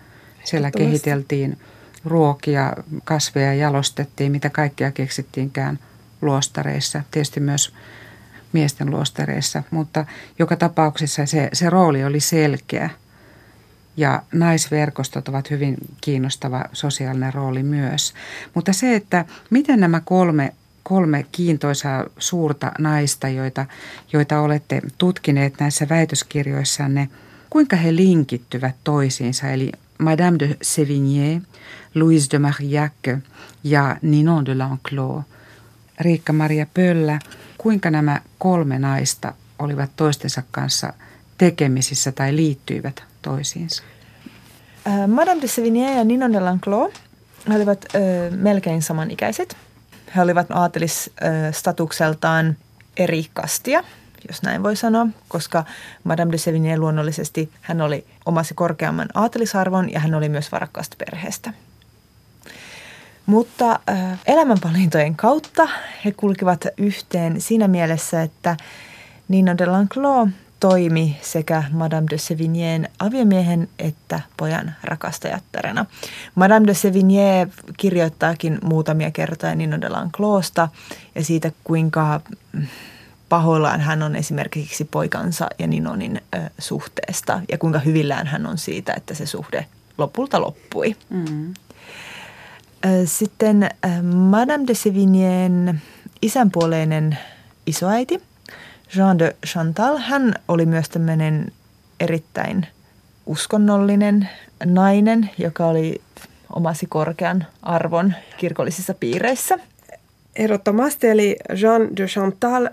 Siellä 0.44 0.70
kehiteltiin 0.70 1.59
ruokia, 2.05 2.72
kasveja 3.05 3.55
jalostettiin, 3.55 4.33
mitä 4.33 4.50
kaikkea 4.50 4.92
keksittiinkään 4.92 5.79
luostareissa. 6.22 7.02
Tietysti 7.11 7.40
myös 7.40 7.74
miesten 8.52 8.90
luostareissa, 8.90 9.62
mutta 9.70 10.07
joka 10.38 10.57
tapauksessa 10.57 11.26
se, 11.26 11.48
se 11.52 11.70
rooli 11.70 12.05
oli 12.05 12.20
selkeä. 12.20 12.90
Ja 13.97 14.23
naisverkostot 14.33 15.29
ovat 15.29 15.51
hyvin 15.51 15.77
kiinnostava 16.01 16.65
sosiaalinen 16.73 17.35
rooli 17.35 17.63
myös. 17.63 18.15
Mutta 18.55 18.73
se, 18.73 18.97
että 18.97 19.25
miten 19.51 19.81
nämä 19.81 20.01
kolme 20.05 20.53
kolme 20.89 21.27
kiintoisaa 21.33 22.05
suurta 22.19 22.73
naista, 22.79 23.29
joita, 23.29 23.67
joita 24.13 24.41
olette 24.41 24.83
tutkineet 24.99 25.55
näissä 25.61 25.89
väitöskirjoissanne, 25.89 27.09
kuinka 27.51 27.77
he 27.77 27.97
linkittyvät 27.97 28.75
toisiinsa, 28.85 29.49
eli 29.49 29.73
Madame 29.99 30.39
de 30.39 30.57
Sévigné, 30.65 31.43
Louise 31.95 32.29
de 32.31 32.39
Marillac 32.39 33.21
ja 33.65 33.97
Ninon 34.03 34.47
de 34.47 34.55
L'Enclos. 34.55 35.23
Riikka-Maria 36.01 36.67
Pöllä, 36.75 37.19
kuinka 37.59 37.91
nämä 37.91 38.21
kolme 38.39 38.79
naista 38.79 39.33
olivat 39.59 39.91
toistensa 39.97 40.43
kanssa 40.51 40.93
tekemisissä 41.39 42.13
tai 42.13 42.37
liittyivät 42.37 43.03
toisiinsa? 43.27 43.83
Äh, 44.87 45.09
Madame 45.09 45.41
de 45.41 45.47
Sévigné 45.47 45.97
ja 45.97 46.05
Ninon 46.05 46.33
de 46.33 46.39
L'Enclos 46.39 46.93
olivat 47.55 47.85
äh, 47.85 48.01
melkein 48.31 48.83
samanikäiset. 48.83 49.57
He 50.17 50.23
olivat 50.23 50.47
aatelisstatukseltaan 50.51 52.57
eri 52.97 53.27
kastia, 53.33 53.85
jos 54.29 54.43
näin 54.43 54.62
voi 54.62 54.77
sanoa, 54.77 55.07
koska 55.29 55.65
Madame 56.05 56.33
de 56.33 56.37
Sévigné 56.37 56.79
luonnollisesti 56.79 57.51
hän 57.61 57.81
oli 57.81 58.07
omasi 58.27 58.55
korkeamman 58.55 59.09
aatelisarvon 59.15 59.93
ja 59.93 60.01
hän 60.01 60.15
oli 60.15 60.29
myös 60.29 60.53
varakkaasta 60.53 60.97
perheestä. 60.99 61.53
Mutta 63.27 63.81
äh, 63.91 64.21
elämänvalintojen 64.27 65.17
kautta 65.17 65.69
he 66.05 66.12
kulkivat 66.12 66.67
yhteen 66.77 67.41
siinä 67.41 67.69
mielessä, 67.69 68.23
että 68.23 68.57
Nina 69.29 69.59
de 69.59 69.67
Lanclos 69.67 70.29
toimi 70.61 71.16
sekä 71.23 71.64
Madame 71.73 72.07
de 72.11 72.16
Sévignén 72.16 72.90
aviomiehen 72.99 73.69
että 73.79 74.21
pojan 74.37 74.75
rakastajattarena. 74.85 75.87
Madame 76.35 76.66
de 76.66 76.73
Sévigné 76.73 77.49
kirjoittaakin 77.77 78.59
muutamia 78.64 79.11
kertoja 79.11 79.55
Nino 79.55 79.81
de 79.81 79.88
Lanclosta 79.88 80.69
ja 81.14 81.25
siitä, 81.25 81.53
kuinka 81.64 82.21
pahoillaan 83.29 83.81
hän 83.81 84.03
on 84.03 84.16
esimerkiksi 84.16 84.85
poikansa 84.85 85.49
ja 85.59 85.66
Ninonin 85.66 86.21
ö, 86.35 86.38
suhteesta 86.59 87.40
ja 87.49 87.59
kuinka 87.59 87.79
hyvillään 87.79 88.27
hän 88.27 88.47
on 88.47 88.59
siitä, 88.59 88.95
että 88.97 89.14
se 89.14 89.27
suhde 89.27 89.66
lopulta 89.99 90.40
loppui. 90.40 90.97
Mm. 91.11 91.55
Sitten 93.05 93.71
Madame 94.12 94.64
de 94.66 94.73
Sévignén 94.73 95.81
isänpuoleinen 96.23 97.19
isoäiti– 97.66 98.23
Jean 98.96 99.18
de 99.18 99.37
Chantal, 99.46 99.99
hän 99.99 100.35
oli 100.49 100.66
myös 100.66 100.88
tämmöinen 100.88 101.53
erittäin 102.01 102.66
uskonnollinen 103.27 104.29
nainen, 104.64 105.31
joka 105.38 105.66
oli 105.66 106.01
omasi 106.53 106.87
korkean 106.87 107.46
arvon 107.62 108.14
kirkollisissa 108.37 108.94
piireissä. 108.94 109.59
Ehdottomasti, 110.37 111.07
eli 111.07 111.37
Jean 111.61 111.96
de 111.96 112.07
Chantal 112.07 112.66
äh, 112.66 112.72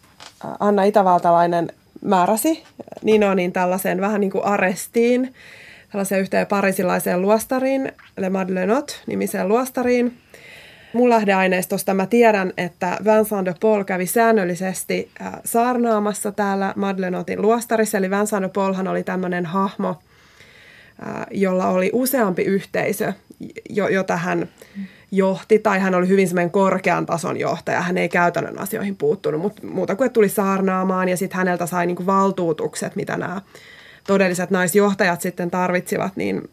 Anna 0.61 0.83
Itävaltalainen 0.83 1.73
määräsi 2.01 2.63
Ninonin 3.03 3.53
tällaiseen 3.53 4.01
vähän 4.01 4.21
niin 4.21 4.31
kuin 4.31 4.45
arestiin, 4.45 5.35
tällaiseen 5.93 6.21
yhteen 6.21 6.47
parisilaiseen 6.47 7.23
luostariin, 7.23 7.93
Le 8.17 8.31
Madlenot 8.31 9.03
nimiseen 9.07 9.49
luostariin. 9.49 10.19
Mun 10.93 11.09
lähdeaineistosta 11.09 11.95
mä 11.95 12.07
tiedän, 12.07 12.53
että 12.57 12.99
Vincent 13.05 13.47
de 13.47 13.55
Paul 13.61 13.85
kävi 13.85 14.07
säännöllisesti 14.07 15.11
äh, 15.21 15.33
saarnaamassa 15.45 16.33
täällä 16.33 16.73
Madlenotin 16.77 17.43
luostarissa. 17.43 17.99
Eli 17.99 18.11
Vincent 18.11 18.43
de 18.43 18.49
Paulhan 18.49 18.89
oli 18.89 19.03
tämmöinen 19.03 19.47
hahmo, 19.47 19.89
äh, 19.89 21.27
jolla 21.31 21.67
oli 21.67 21.91
useampi 21.93 22.43
yhteisö, 22.43 23.13
jota 23.91 24.17
hän 24.17 24.49
johti, 25.11 25.59
tai 25.59 25.79
hän 25.79 25.95
oli 25.95 26.09
hyvin 26.09 26.29
semmoinen 26.29 26.51
korkean 26.51 27.07
tason 27.07 27.41
johtaja. 27.41 27.83
Hän 27.83 27.99
ei 27.99 28.09
käytännön 28.09 28.59
asioihin 28.59 28.97
puuttunut, 28.97 29.41
mutta 29.41 29.67
muuta 29.67 29.97
kuin 29.97 30.11
tuli 30.11 30.29
saarnaamaan 30.29 31.09
ja 31.09 31.17
sitten 31.17 31.37
häneltä 31.39 31.67
sai 31.67 31.87
niinku 31.87 32.07
valtuutukset, 32.07 32.97
mitä 32.97 33.17
nämä 33.17 33.43
todelliset 34.07 34.51
naisjohtajat 34.51 35.21
sitten 35.21 35.51
tarvitsivat, 35.51 36.17
niin 36.17 36.51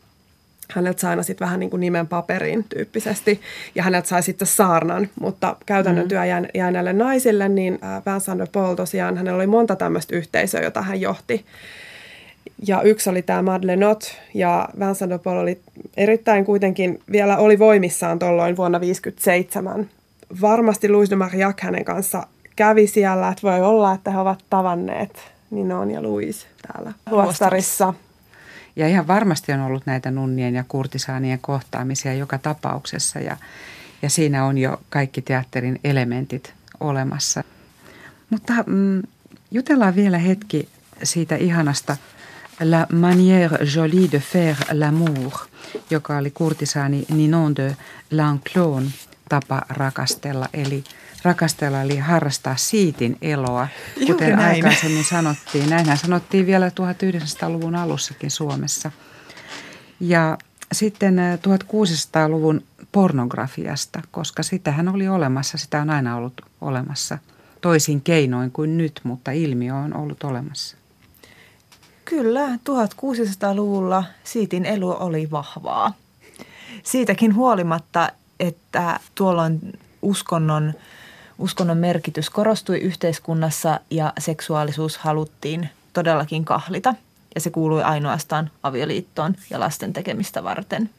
häneltä 0.72 1.02
sai 1.02 1.10
aina 1.10 1.24
sitten 1.24 1.46
vähän 1.46 1.60
niin 1.60 1.70
kuin 1.70 1.80
nimen 1.80 2.08
paperiin 2.08 2.64
tyyppisesti, 2.64 3.42
ja 3.76 3.84
häneltä 3.84 4.08
sai 4.08 4.24
sitten 4.24 4.48
saarnan, 4.48 5.10
mutta 5.20 5.56
käytännön 5.66 6.06
mm. 6.06 6.10
työ 6.10 6.26
jäi, 6.26 6.46
jäi 6.54 6.72
näille 6.72 6.94
naisille, 6.94 7.50
niin 7.50 7.80
Vincent 8.06 8.40
de 8.40 8.46
Paul 8.52 8.76
tosiaan, 8.76 9.18
hänellä 9.18 9.38
oli 9.38 9.48
monta 9.48 9.76
tämmöistä 9.76 10.16
yhteisöä, 10.16 10.62
jota 10.62 10.82
hän 10.82 11.02
johti. 11.02 11.46
Ja 12.68 12.82
yksi 12.82 13.10
oli 13.10 13.22
tämä 13.22 13.42
Madlenot 13.42 14.18
ja 14.34 14.70
Vincent 14.80 15.12
de 15.12 15.18
Paul 15.18 15.38
oli 15.38 15.62
erittäin 15.98 16.46
kuitenkin 16.46 17.02
vielä 17.12 17.38
oli 17.38 17.60
voimissaan 17.60 18.20
tuolloin 18.20 18.58
vuonna 18.58 18.80
1957. 18.80 19.90
Varmasti 20.42 20.90
Louis 20.90 21.10
de 21.10 21.16
Marillac 21.16 21.62
hänen 21.62 21.86
kanssa 21.86 22.28
kävi 22.56 22.88
siellä, 22.88 23.30
että 23.30 23.42
voi 23.44 23.62
olla, 23.62 23.94
että 23.94 24.12
he 24.12 24.20
ovat 24.20 24.44
tavanneet 24.50 25.32
Ninon 25.52 25.92
ja 25.92 26.04
Louis 26.04 26.48
täällä 26.68 26.94
luostarissa. 27.12 27.94
Ja 28.76 28.88
ihan 28.88 29.08
varmasti 29.08 29.52
on 29.52 29.62
ollut 29.62 29.86
näitä 29.86 30.12
nunnien 30.12 30.56
ja 30.56 30.64
kurtisaanien 30.68 31.40
kohtaamisia 31.40 32.14
joka 32.14 32.38
tapauksessa 32.38 33.20
ja, 33.20 33.38
ja 34.02 34.10
siinä 34.10 34.46
on 34.46 34.58
jo 34.58 34.82
kaikki 34.90 35.22
teatterin 35.22 35.80
elementit 35.84 36.54
olemassa. 36.80 37.44
Mutta 38.30 38.54
mm, 38.68 39.02
jutellaan 39.52 39.96
vielä 39.96 40.18
hetki 40.18 40.70
siitä 41.04 41.36
ihanasta 41.36 41.98
La 42.60 42.88
manière 42.92 43.66
jolie 43.76 44.12
de 44.12 44.20
faire 44.20 44.66
l'amour, 44.72 45.48
joka 45.90 46.18
oli 46.18 46.32
kurtisaani 46.32 47.06
Ninon 47.10 47.56
de 47.56 47.78
Lanclon 48.12 48.92
tapa 49.30 49.62
rakastella, 49.70 50.50
eli 50.54 50.84
rakastella 51.24 51.82
eli 51.82 51.98
harrastaa 51.98 52.56
siitin 52.56 53.18
eloa, 53.22 53.68
kuten 53.94 54.08
Juuri 54.10 54.36
näin. 54.36 54.66
aikaisemmin 54.66 55.04
sanottiin. 55.04 55.70
Näinhän 55.70 55.98
sanottiin 55.98 56.46
vielä 56.46 56.70
1900-luvun 56.70 57.76
alussakin 57.76 58.32
Suomessa. 58.32 58.92
Ja 60.00 60.38
sitten 60.72 61.18
1600-luvun 61.18 62.64
pornografiasta, 62.92 64.02
koska 64.12 64.44
sitähän 64.44 64.90
oli 64.90 65.08
olemassa, 65.08 65.58
sitä 65.58 65.82
on 65.82 65.90
aina 65.90 66.16
ollut 66.16 66.42
olemassa 66.62 67.18
toisin 67.62 68.02
keinoin 68.02 68.52
kuin 68.52 68.78
nyt, 68.78 69.02
mutta 69.04 69.32
ilmiö 69.32 69.76
on 69.76 69.96
ollut 69.98 70.24
olemassa. 70.24 70.78
Kyllä, 72.06 72.48
1600-luvulla 72.48 74.04
siitin 74.24 74.66
elu 74.66 74.96
oli 75.00 75.32
vahvaa. 75.32 75.94
Siitäkin 76.84 77.36
huolimatta, 77.36 78.10
että 78.40 79.00
tuolloin 79.16 79.80
uskonnon, 80.02 80.74
uskonnon 81.38 81.78
merkitys 81.78 82.30
korostui 82.30 82.78
yhteiskunnassa 82.78 83.80
ja 83.90 84.14
seksuaalisuus 84.20 84.98
haluttiin 84.98 85.70
todellakin 85.94 86.46
kahlita. 86.46 86.96
Ja 87.36 87.42
se 87.42 87.50
kuului 87.50 87.84
ainoastaan 87.84 88.50
avioliittoon 88.64 89.36
ja 89.50 89.60
lasten 89.60 89.94
tekemistä 89.94 90.44
varten. 90.44 90.90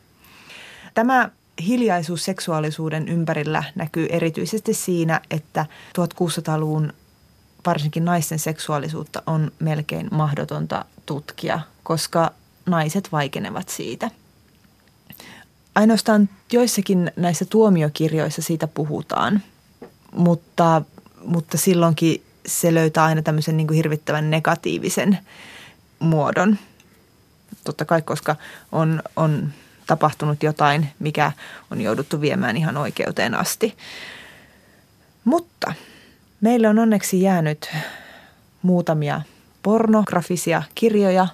Tämä 0.95 1.29
hiljaisuus 1.67 2.25
seksuaalisuuden 2.25 3.09
ympärillä 3.09 3.65
näkyy 3.75 4.07
erityisesti 4.11 4.75
siinä, 4.75 5.21
että 5.31 5.67
1600-luvun 5.99 6.93
varsinkin 7.67 8.05
naisten 8.05 8.39
seksuaalisuutta 8.39 9.23
on 9.27 9.53
melkein 9.59 10.09
mahdotonta 10.11 10.85
tutkia, 11.07 11.61
koska 11.83 12.33
naiset 12.67 13.13
vaikenevat 13.13 13.69
siitä. 13.69 14.11
Ainoastaan 15.75 16.29
joissakin 16.53 17.13
näissä 17.17 17.45
tuomiokirjoissa 17.45 18.43
siitä 18.43 18.67
puhutaan, 18.67 19.43
mutta, 20.17 20.83
mutta 21.25 21.59
silloinkin 21.59 22.23
se 22.47 22.75
löytää 22.75 23.05
aina 23.05 23.23
tämmöisen 23.23 23.57
niin 23.57 23.67
kuin 23.67 23.77
hirvittävän 23.77 24.31
negatiivisen 24.31 25.19
muodon. 25.99 26.59
Totta 27.65 27.85
kai, 27.85 28.03
koska 28.03 28.37
on, 28.73 29.03
on 29.17 29.53
tapahtunut 29.87 30.43
jotain, 30.43 30.89
mikä 30.99 31.33
on 31.71 31.81
jouduttu 31.81 32.21
viemään 32.21 32.57
ihan 32.57 32.77
oikeuteen 32.77 33.35
asti. 33.35 33.77
Mutta 35.25 35.73
meillä 36.41 36.71
on 36.71 36.79
onneksi 36.79 37.23
jäänyt 37.23 37.71
muutamia 38.63 39.21
pornografisia 39.67 40.63
kirjoja 40.75 41.27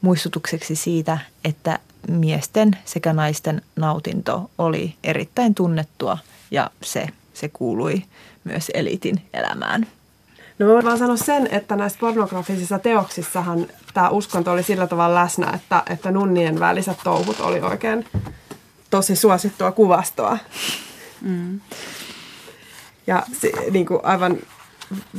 muistutukseksi 0.00 0.76
siitä, 0.76 1.18
että 1.44 1.78
miesten 2.08 2.70
sekä 2.84 3.12
naisten 3.12 3.62
nautinto 3.76 4.50
oli 4.58 4.94
erittäin 5.04 5.54
tunnettua 5.54 6.18
ja 6.50 6.70
se, 6.82 7.06
se 7.34 7.48
kuului 7.48 8.02
myös 8.44 8.70
elitin 8.74 9.22
elämään. 9.34 9.86
No 10.58 10.66
mä 10.66 10.82
vaan 10.82 10.98
sanoa 10.98 11.16
sen, 11.16 11.48
että 11.50 11.76
näissä 11.76 11.98
pornografisissa 11.98 12.78
teoksissahan 12.78 13.66
tämä 13.94 14.08
uskonto 14.08 14.52
oli 14.52 14.62
sillä 14.62 14.86
tavalla 14.86 15.14
läsnä, 15.14 15.52
että, 15.54 15.82
että 15.90 16.10
nunnien 16.10 16.60
väliset 16.60 16.98
touhut 17.04 17.40
oli 17.40 17.60
oikein 17.60 18.06
tosi 18.90 19.16
suosittua 19.16 19.72
kuvastoa. 19.72 20.38
Mm. 21.20 21.60
Ja 23.06 23.22
se, 23.40 23.52
niin 23.70 23.86
kuin 23.86 24.00
aivan 24.02 24.36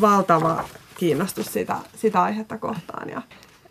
valtava 0.01 0.63
kiinnostus 0.97 1.53
sitä, 1.53 1.75
sitä 1.97 2.23
aihetta 2.23 2.57
kohtaan. 2.57 3.09
Ja. 3.09 3.21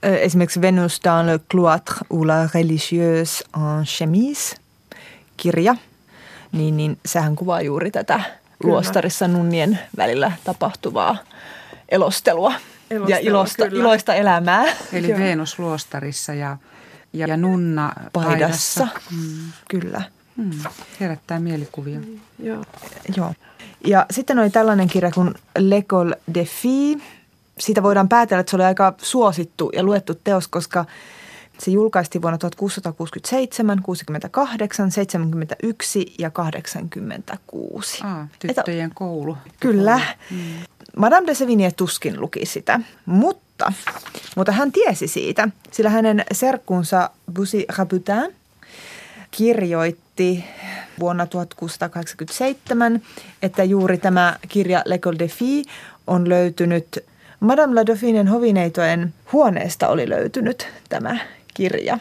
Esimerkiksi 0.03 0.61
Venus 0.61 1.01
dans 1.05 1.27
le 1.27 1.41
cloître 1.55 2.07
ou 2.11 2.27
la 2.27 2.49
religieuse 2.55 3.45
en 3.57 3.85
chemise 3.85 4.57
kirja, 5.37 5.77
niin, 6.53 6.77
niin 6.77 6.99
sehän 7.07 7.37
kuvaa 7.37 7.61
juuri 7.61 7.91
tätä 7.91 8.15
Kyllä. 8.15 8.37
luostarissa 8.63 9.29
nunnien 9.29 9.79
välillä 9.97 10.33
tapahtuvaa 10.45 11.17
elostelua, 11.89 12.55
elostelua 12.91 13.09
ja 13.09 13.19
ilosta, 13.19 13.65
iloista 13.65 14.15
elämää. 14.15 14.65
Eli 14.93 15.09
Venus 15.19 15.59
luostarissa 15.59 16.35
ja, 16.35 16.57
ja, 17.13 17.27
ja 17.27 17.37
nunna 17.37 17.93
paidassa. 18.13 18.89
Mm. 19.11 19.53
Kyllä. 19.69 20.03
Mm. 20.37 20.51
Herättää 21.01 21.41
mielikuvia. 21.41 21.99
Mm. 21.99 22.21
Joo. 22.39 22.65
Joo. 23.17 23.35
Ja 23.87 24.07
sitten 24.11 24.38
oli 24.38 24.51
tällainen 24.51 24.88
kirja 24.88 25.11
kuin 25.11 25.35
L'École 25.59 26.21
des 26.35 26.49
Filles. 26.49 27.03
Siitä 27.59 27.83
voidaan 27.83 28.09
päätellä, 28.09 28.40
että 28.40 28.51
se 28.51 28.57
oli 28.57 28.64
aika 28.64 28.95
suosittu 28.99 29.71
ja 29.75 29.83
luettu 29.83 30.14
teos, 30.25 30.49
koska 30.49 30.85
se 31.59 31.71
julkaistiin 31.71 32.23
vuonna 32.23 32.38
1667, 32.38 33.83
68, 33.83 34.90
71 34.90 36.14
ja 36.18 36.31
86. 36.31 38.01
Ah, 38.05 38.29
tyttöjen 38.38 38.85
Että, 38.85 38.95
koulu. 38.95 39.37
Kyllä. 39.61 40.01
Mm. 40.31 40.38
Madame 40.97 41.27
de 41.27 41.33
Sevigné 41.33 41.73
tuskin 41.77 42.21
luki 42.21 42.47
sitä, 42.47 42.81
mutta, 43.07 43.73
mutta 44.37 44.53
hän 44.53 44.73
tiesi 44.73 45.09
siitä, 45.09 45.49
sillä 45.71 45.90
hänen 45.90 46.25
serkkunsa 46.33 47.11
Bussy 47.35 47.64
Rabutin 47.79 48.35
kirjoitti 49.31 50.02
vuonna 51.01 51.27
1687, 51.27 53.03
että 53.42 53.64
juuri 53.64 53.98
tämä 53.98 54.38
kirja 54.48 54.83
L'École 54.88 55.18
des 55.18 55.33
Filles 55.33 55.66
on 56.07 56.29
löytynyt 56.29 57.05
Madame 57.40 57.75
la 57.75 57.87
Dauphinen 57.87 58.29
hovineitojen 58.29 59.14
huoneesta 59.33 59.88
oli 59.88 60.09
löytynyt 60.09 60.68
tämä 60.88 61.18
kirja. 61.55 61.98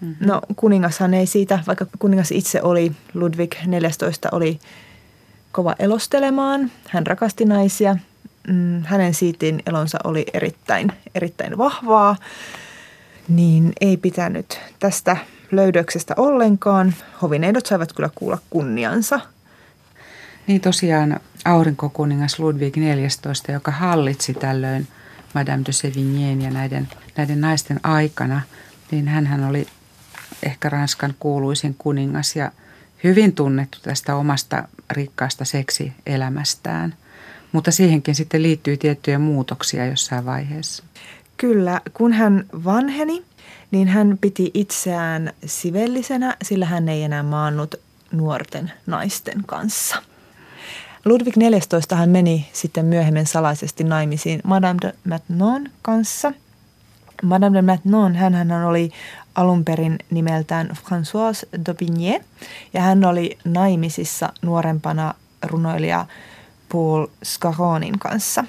Mm-hmm. 0.00 0.26
No 0.26 0.40
kuningashan 0.56 1.14
ei 1.14 1.26
siitä, 1.26 1.58
vaikka 1.66 1.86
kuningas 1.98 2.30
itse 2.30 2.62
oli, 2.62 2.92
Ludwig 3.14 3.54
14 3.66 4.28
oli 4.32 4.58
kova 5.52 5.74
elostelemaan. 5.78 6.70
Hän 6.88 7.06
rakasti 7.06 7.44
naisia. 7.44 7.96
Mm, 8.48 8.82
hänen 8.82 9.14
siitin 9.14 9.62
elonsa 9.66 9.98
oli 10.04 10.26
erittäin, 10.34 10.92
erittäin 11.14 11.58
vahvaa. 11.58 12.16
Niin 13.28 13.72
ei 13.80 13.96
pitänyt 13.96 14.60
tästä 14.78 15.16
löydöksestä 15.50 16.14
ollenkaan. 16.16 16.94
Hovineidot 17.22 17.66
saivat 17.66 17.92
kyllä 17.92 18.10
kuulla 18.14 18.38
kunniansa. 18.50 19.20
Niin 20.46 20.60
tosiaan 20.60 21.20
aurinkokuningas 21.44 22.38
Ludwig 22.38 22.74
XIV, 22.74 23.54
joka 23.54 23.70
hallitsi 23.70 24.34
tällöin 24.34 24.88
Madame 25.34 25.62
de 25.66 25.72
Sévigneen 25.72 26.42
ja 26.42 26.50
näiden, 26.50 26.88
näiden 27.16 27.40
naisten 27.40 27.80
aikana, 27.82 28.40
niin 28.90 29.08
hän 29.08 29.44
oli 29.44 29.66
ehkä 30.42 30.68
Ranskan 30.68 31.14
kuuluisin 31.18 31.74
kuningas 31.78 32.36
ja 32.36 32.52
hyvin 33.04 33.34
tunnettu 33.34 33.78
tästä 33.82 34.16
omasta 34.16 34.68
rikkaasta 34.90 35.44
seksielämästään. 35.44 36.94
Mutta 37.52 37.70
siihenkin 37.70 38.14
sitten 38.14 38.42
liittyy 38.42 38.76
tiettyjä 38.76 39.18
muutoksia 39.18 39.86
jossain 39.86 40.26
vaiheessa. 40.26 40.84
Kyllä, 41.40 41.80
kun 41.92 42.12
hän 42.12 42.44
vanheni, 42.64 43.24
niin 43.70 43.88
hän 43.88 44.18
piti 44.20 44.50
itseään 44.54 45.32
sivellisenä, 45.46 46.36
sillä 46.42 46.66
hän 46.66 46.88
ei 46.88 47.02
enää 47.02 47.22
maannut 47.22 47.74
nuorten 48.12 48.72
naisten 48.86 49.42
kanssa. 49.46 50.02
Ludwig 51.04 51.34
XIV 51.34 51.96
hän 51.96 52.08
meni 52.08 52.48
sitten 52.52 52.84
myöhemmin 52.84 53.26
salaisesti 53.26 53.84
naimisiin 53.84 54.40
Madame 54.44 54.78
de 54.82 54.92
Maintenon 55.04 55.68
kanssa. 55.82 56.32
Madame 57.22 57.56
de 57.56 57.62
Maintenon, 57.62 58.14
hän 58.14 58.64
oli 58.64 58.90
alun 59.34 59.64
perin 59.64 59.98
nimeltään 60.10 60.68
Françoise 60.70 61.48
d'Aubigné 61.58 62.24
ja 62.74 62.80
hän 62.80 63.04
oli 63.04 63.38
naimisissa 63.44 64.32
nuorempana 64.42 65.14
runoilija 65.42 66.06
Paul 66.72 67.06
Scarronin 67.24 67.98
kanssa. 67.98 68.44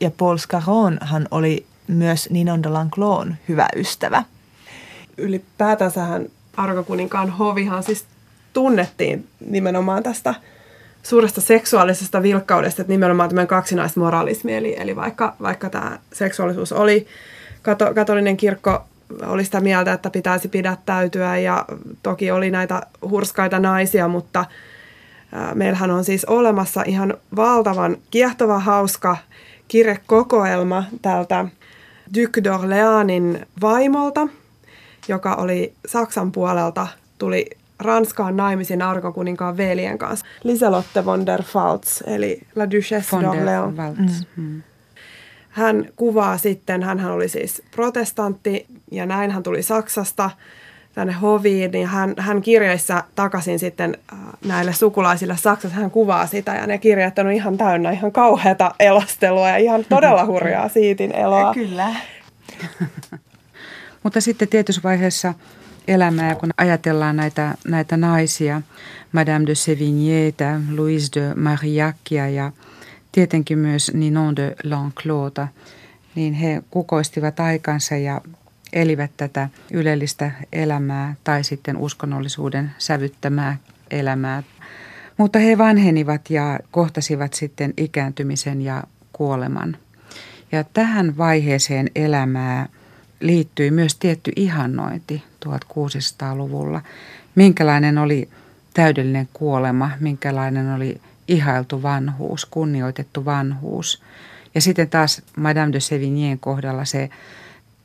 Ja 0.00 0.10
Paul 0.10 0.36
Scarron 0.36 0.98
hän 1.02 1.26
oli 1.30 1.69
myös 1.90 2.30
Ninon 2.30 2.62
de 2.62 2.68
Lanclon 2.68 3.36
hyvä 3.48 3.68
ystävä. 3.76 4.22
Ylipäätänsähän 5.16 6.26
arkokuninkaan 6.56 7.30
hovihan 7.30 7.82
siis 7.82 8.04
tunnettiin 8.52 9.28
nimenomaan 9.46 10.02
tästä 10.02 10.34
suuresta 11.02 11.40
seksuaalisesta 11.40 12.22
vilkkaudesta, 12.22 12.82
että 12.82 12.92
nimenomaan 12.92 13.28
tämmöinen 13.28 13.48
kaksinaismoralismi, 13.48 14.54
eli, 14.54 14.76
eli 14.78 14.96
vaikka, 14.96 15.34
vaikka 15.42 15.70
tämä 15.70 15.98
seksuaalisuus 16.12 16.72
oli, 16.72 17.06
kato, 17.62 17.94
katolinen 17.94 18.36
kirkko 18.36 18.84
oli 19.26 19.44
sitä 19.44 19.60
mieltä, 19.60 19.92
että 19.92 20.10
pitäisi 20.10 20.48
pidättäytyä 20.48 21.38
ja 21.38 21.64
toki 22.02 22.30
oli 22.30 22.50
näitä 22.50 22.82
hurskaita 23.10 23.58
naisia, 23.58 24.08
mutta 24.08 24.44
meillähän 25.54 25.90
on 25.90 26.04
siis 26.04 26.24
olemassa 26.24 26.82
ihan 26.86 27.14
valtavan 27.36 27.96
kiehtova, 28.10 28.58
hauska 28.58 29.16
kirjekokoelma 29.68 30.84
tältä 31.02 31.44
Duc 32.14 32.38
d'Orléanin 32.38 33.46
vaimolta, 33.60 34.28
joka 35.08 35.34
oli 35.34 35.72
Saksan 35.86 36.32
puolelta, 36.32 36.86
tuli 37.18 37.46
Ranskaan 37.78 38.36
naimisiin 38.36 38.82
arkokuninkaan 38.82 39.56
veljen 39.56 39.98
kanssa. 39.98 40.26
Liselotte 40.44 41.04
von 41.04 41.26
der 41.26 41.42
Pfalz, 41.42 42.02
eli 42.06 42.40
La 42.56 42.70
Duchesse 42.70 43.16
d'Orléans. 43.16 43.98
Mm. 43.98 44.42
Mm. 44.42 44.62
Hän 45.50 45.88
kuvaa 45.96 46.38
sitten, 46.38 46.82
hän 46.82 47.04
oli 47.04 47.28
siis 47.28 47.62
protestantti 47.70 48.66
ja 48.90 49.06
näin 49.06 49.30
hän 49.30 49.42
tuli 49.42 49.62
Saksasta 49.62 50.30
tänne 50.94 51.12
hoviin, 51.12 51.70
niin 51.70 51.86
hän, 51.86 52.14
hän 52.18 52.42
kirjeessä 52.42 53.04
takaisin 53.14 53.58
sitten 53.58 53.98
äh, 54.12 54.18
näille 54.44 54.72
sukulaisille 54.72 55.36
Saksassa, 55.36 55.76
hän 55.76 55.90
kuvaa 55.90 56.26
sitä 56.26 56.54
ja 56.54 56.66
ne 56.66 56.78
kirjat 56.78 57.18
on 57.18 57.32
ihan 57.32 57.58
täynnä 57.58 57.90
ihan 57.90 58.12
kauheata 58.12 58.74
elostelua 58.80 59.48
ja 59.48 59.56
ihan 59.56 59.84
todella 59.88 60.26
hurjaa 60.26 60.68
siitin 60.78 61.12
eloa. 61.12 61.54
Kyllä. 61.54 61.94
Mutta 64.02 64.20
sitten 64.20 64.48
tietyssä 64.48 64.80
vaiheessa 64.84 65.34
elämää, 65.88 66.34
kun 66.34 66.50
ajatellaan 66.58 67.16
näitä, 67.16 67.54
näitä 67.68 67.96
naisia, 67.96 68.62
Madame 69.12 69.46
de 69.46 69.52
Sévignétä, 69.52 70.60
Louise 70.76 71.08
de 71.14 71.34
Marillacia 71.34 72.28
ja 72.28 72.52
tietenkin 73.12 73.58
myös 73.58 73.90
Ninon 73.94 74.36
de 74.36 74.56
L'Enclota, 74.64 75.46
niin 76.14 76.34
he 76.34 76.62
kukoistivat 76.70 77.40
aikansa 77.40 77.96
ja 77.96 78.20
elivät 78.72 79.10
tätä 79.16 79.48
ylellistä 79.70 80.30
elämää 80.52 81.14
tai 81.24 81.44
sitten 81.44 81.76
uskonnollisuuden 81.76 82.70
sävyttämää 82.78 83.56
elämää. 83.90 84.42
Mutta 85.16 85.38
he 85.38 85.58
vanhenivat 85.58 86.30
ja 86.30 86.58
kohtasivat 86.70 87.34
sitten 87.34 87.74
ikääntymisen 87.76 88.62
ja 88.62 88.82
kuoleman. 89.12 89.76
Ja 90.52 90.64
tähän 90.64 91.16
vaiheeseen 91.16 91.90
elämää 91.94 92.68
liittyi 93.20 93.70
myös 93.70 93.96
tietty 93.96 94.32
ihannointi 94.36 95.22
1600-luvulla. 95.46 96.80
Minkälainen 97.34 97.98
oli 97.98 98.28
täydellinen 98.74 99.28
kuolema, 99.32 99.90
minkälainen 100.00 100.74
oli 100.74 101.00
ihailtu 101.28 101.82
vanhuus, 101.82 102.46
kunnioitettu 102.46 103.24
vanhuus. 103.24 104.02
Ja 104.54 104.60
sitten 104.60 104.88
taas 104.88 105.22
Madame 105.36 105.72
de 105.72 105.78
Sévignien 105.78 106.38
kohdalla 106.40 106.84
se 106.84 107.10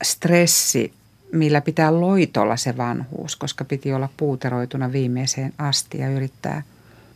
stressi, 0.03 0.93
millä 1.31 1.61
pitää 1.61 1.99
loitolla 1.99 2.57
se 2.57 2.77
vanhuus, 2.77 3.35
koska 3.35 3.65
piti 3.65 3.93
olla 3.93 4.09
puuteroituna 4.17 4.91
viimeiseen 4.91 5.53
asti 5.57 5.97
ja 5.97 6.09
yrittää 6.09 6.63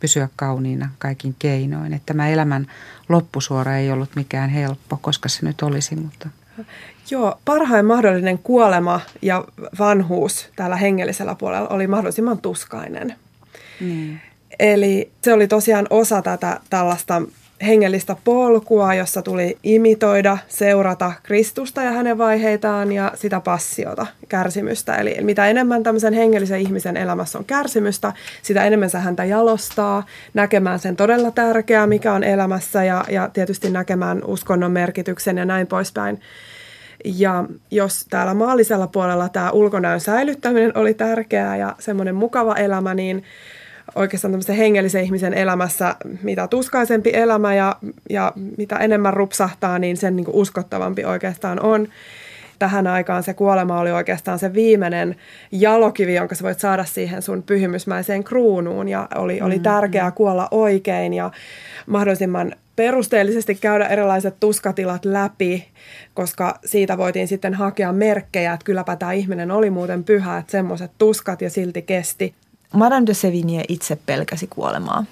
pysyä 0.00 0.28
kauniina 0.36 0.90
kaikin 0.98 1.36
keinoin. 1.38 1.92
Että 1.92 2.06
tämä 2.06 2.28
elämän 2.28 2.66
loppusuora 3.08 3.76
ei 3.76 3.90
ollut 3.90 4.16
mikään 4.16 4.50
helppo, 4.50 4.98
koska 5.02 5.28
se 5.28 5.46
nyt 5.46 5.62
olisi, 5.62 5.96
mutta... 5.96 6.28
Joo, 7.10 7.40
parhain 7.44 7.86
mahdollinen 7.86 8.38
kuolema 8.38 9.00
ja 9.22 9.44
vanhuus 9.78 10.48
täällä 10.56 10.76
hengellisellä 10.76 11.34
puolella 11.34 11.68
oli 11.68 11.86
mahdollisimman 11.86 12.38
tuskainen. 12.38 13.16
Mm. 13.80 14.18
Eli 14.58 15.10
se 15.22 15.32
oli 15.32 15.48
tosiaan 15.48 15.86
osa 15.90 16.22
tätä 16.22 16.60
tällaista 16.70 17.22
hengellistä 17.66 18.16
polkua, 18.24 18.94
jossa 18.94 19.22
tuli 19.22 19.58
imitoida, 19.62 20.38
seurata 20.48 21.12
Kristusta 21.22 21.82
ja 21.82 21.90
hänen 21.90 22.18
vaiheitaan 22.18 22.92
ja 22.92 23.12
sitä 23.14 23.40
passiota, 23.40 24.06
kärsimystä. 24.28 24.96
Eli 24.96 25.16
mitä 25.20 25.46
enemmän 25.46 25.82
tämmöisen 25.82 26.12
hengellisen 26.12 26.60
ihmisen 26.60 26.96
elämässä 26.96 27.38
on 27.38 27.44
kärsimystä, 27.44 28.12
sitä 28.42 28.64
enemmän 28.64 28.90
se 28.90 28.98
häntä 28.98 29.24
jalostaa, 29.24 30.06
näkemään 30.34 30.78
sen 30.78 30.96
todella 30.96 31.30
tärkeää, 31.30 31.86
mikä 31.86 32.12
on 32.12 32.24
elämässä 32.24 32.84
ja, 32.84 33.04
ja 33.10 33.28
tietysti 33.28 33.70
näkemään 33.70 34.24
uskonnon 34.24 34.72
merkityksen 34.72 35.38
ja 35.38 35.44
näin 35.44 35.66
poispäin. 35.66 36.20
Ja 37.04 37.44
jos 37.70 38.06
täällä 38.10 38.34
maallisella 38.34 38.86
puolella 38.86 39.28
tämä 39.28 39.50
ulkonäön 39.50 40.00
säilyttäminen 40.00 40.72
oli 40.74 40.94
tärkeää 40.94 41.56
ja 41.56 41.74
semmoinen 41.78 42.14
mukava 42.14 42.54
elämä, 42.54 42.94
niin 42.94 43.24
oikeastaan 43.94 44.32
tämmöisen 44.32 44.56
hengellisen 44.56 45.04
ihmisen 45.04 45.34
elämässä, 45.34 45.96
mitä 46.22 46.48
tuskaisempi 46.48 47.10
elämä 47.14 47.54
ja, 47.54 47.76
ja 48.10 48.32
mitä 48.58 48.76
enemmän 48.76 49.14
rupsahtaa, 49.14 49.78
niin 49.78 49.96
sen 49.96 50.16
niin 50.16 50.26
uskottavampi 50.32 51.04
oikeastaan 51.04 51.60
on. 51.62 51.88
Tähän 52.58 52.86
aikaan 52.86 53.22
se 53.22 53.34
kuolema 53.34 53.80
oli 53.80 53.90
oikeastaan 53.90 54.38
se 54.38 54.54
viimeinen 54.54 55.16
jalokivi, 55.52 56.14
jonka 56.14 56.34
sä 56.34 56.44
voit 56.44 56.60
saada 56.60 56.84
siihen 56.84 57.22
sun 57.22 57.42
pyhimysmäiseen 57.42 58.24
kruunuun. 58.24 58.88
Ja 58.88 59.08
oli, 59.14 59.40
oli 59.40 59.52
mm-hmm. 59.52 59.62
tärkeää 59.62 60.10
kuolla 60.10 60.48
oikein 60.50 61.14
ja 61.14 61.30
mahdollisimman 61.86 62.52
perusteellisesti 62.76 63.54
käydä 63.54 63.86
erilaiset 63.86 64.34
tuskatilat 64.40 65.04
läpi, 65.04 65.68
koska 66.14 66.58
siitä 66.64 66.98
voitiin 66.98 67.28
sitten 67.28 67.54
hakea 67.54 67.92
merkkejä, 67.92 68.52
että 68.52 68.64
kylläpä 68.64 68.96
tämä 68.96 69.12
ihminen 69.12 69.50
oli 69.50 69.70
muuten 69.70 70.04
pyhä, 70.04 70.38
että 70.38 70.52
semmoiset 70.52 70.90
tuskat 70.98 71.42
ja 71.42 71.50
silti 71.50 71.82
kesti. 71.82 72.34
Madame 72.74 73.06
de 73.06 73.12
Sévigné 73.12 73.64
itse 73.68 73.96
pelkäsi 73.96 74.46
kuolemaa. 74.46 75.04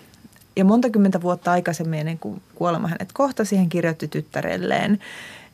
Ja 0.56 0.64
monta 0.64 0.90
kymmentä 0.90 1.22
vuotta 1.22 1.52
aikaisemmin, 1.52 1.98
ennen 2.00 2.18
kuin 2.18 2.42
kuolema 2.54 2.88
hänet 2.88 3.12
kohtasi, 3.12 3.56
hän 3.56 3.68
kirjoitti 3.68 4.09
tyttärelleen, 4.09 4.98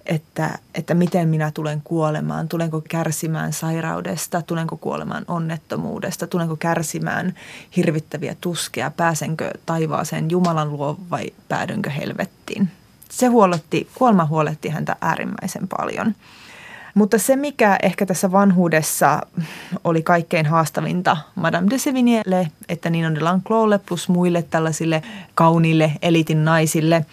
että, 0.06 0.58
että 0.74 0.94
miten 0.94 1.28
minä 1.28 1.50
tulen 1.54 1.80
kuolemaan, 1.84 2.48
tulenko 2.48 2.82
kärsimään 2.88 3.52
sairaudesta, 3.52 4.42
tulenko 4.42 4.76
kuolemaan 4.76 5.24
onnettomuudesta, 5.28 6.26
tulenko 6.26 6.56
kärsimään 6.56 7.34
hirvittäviä 7.76 8.36
tuskia, 8.40 8.90
pääsenkö 8.90 9.50
taivaaseen 9.66 10.30
Jumalan 10.30 10.72
luo 10.72 10.98
vai 11.10 11.30
päädynkö 11.48 11.90
helvettiin. 11.90 12.68
Se 13.10 13.26
huoletti, 13.26 13.88
kuolema 13.94 14.26
huoletti 14.26 14.68
häntä 14.68 14.96
äärimmäisen 15.00 15.68
paljon. 15.78 16.14
Mutta 16.94 17.18
se, 17.18 17.36
mikä 17.36 17.76
ehkä 17.82 18.06
tässä 18.06 18.32
vanhuudessa 18.32 19.20
oli 19.84 20.02
kaikkein 20.02 20.46
haastavinta 20.46 21.16
Madame 21.34 21.70
de 21.70 21.76
Sévignélle, 21.76 22.48
että 22.68 22.90
niin 22.90 23.06
on 23.06 23.24
Lanclolle 23.24 23.80
plus 23.88 24.08
muille 24.08 24.42
tällaisille 24.42 25.02
kauniille 25.34 25.92
elitin 26.02 26.44
naisille, 26.44 27.06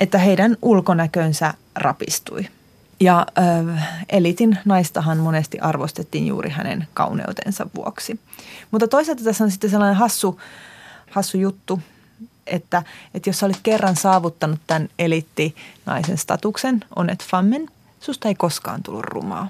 että 0.00 0.18
heidän 0.18 0.56
ulkonäkönsä 0.62 1.54
rapistui. 1.74 2.48
Ja 3.00 3.26
äh, 3.38 3.88
elitin 4.08 4.58
naistahan 4.64 5.18
monesti 5.18 5.58
arvostettiin 5.58 6.26
juuri 6.26 6.50
hänen 6.50 6.88
kauneutensa 6.94 7.66
vuoksi. 7.74 8.20
Mutta 8.70 8.88
toisaalta 8.88 9.24
tässä 9.24 9.44
on 9.44 9.50
sitten 9.50 9.70
sellainen 9.70 9.96
hassu, 9.96 10.40
hassu 11.10 11.38
juttu, 11.38 11.80
että, 12.46 12.82
että 13.14 13.28
jos 13.28 13.38
sä 13.38 13.46
olit 13.46 13.60
kerran 13.62 13.96
saavuttanut 13.96 14.60
tämän 14.66 14.88
eliittinaisen 14.98 16.18
statuksen, 16.18 16.84
onet 16.96 17.24
fammen, 17.24 17.68
susta 18.06 18.28
ei 18.28 18.34
koskaan 18.34 18.82
tullut 18.82 19.04
rumaa. 19.04 19.48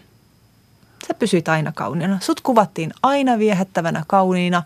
Sä 1.09 1.15
pysyit 1.15 1.49
aina 1.49 1.73
kauniina. 1.73 2.19
Sut 2.21 2.41
kuvattiin 2.41 2.93
aina 3.03 3.39
viehättävänä 3.39 4.05
kauniina. 4.07 4.63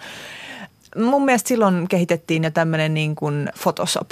Mun 0.97 1.24
mielestä 1.24 1.49
silloin 1.49 1.88
kehitettiin 1.88 2.45
jo 2.45 2.51
tämmöinen 2.51 2.95
niin 2.95 3.14
kuin 3.14 3.49
Photoshop. 3.62 4.11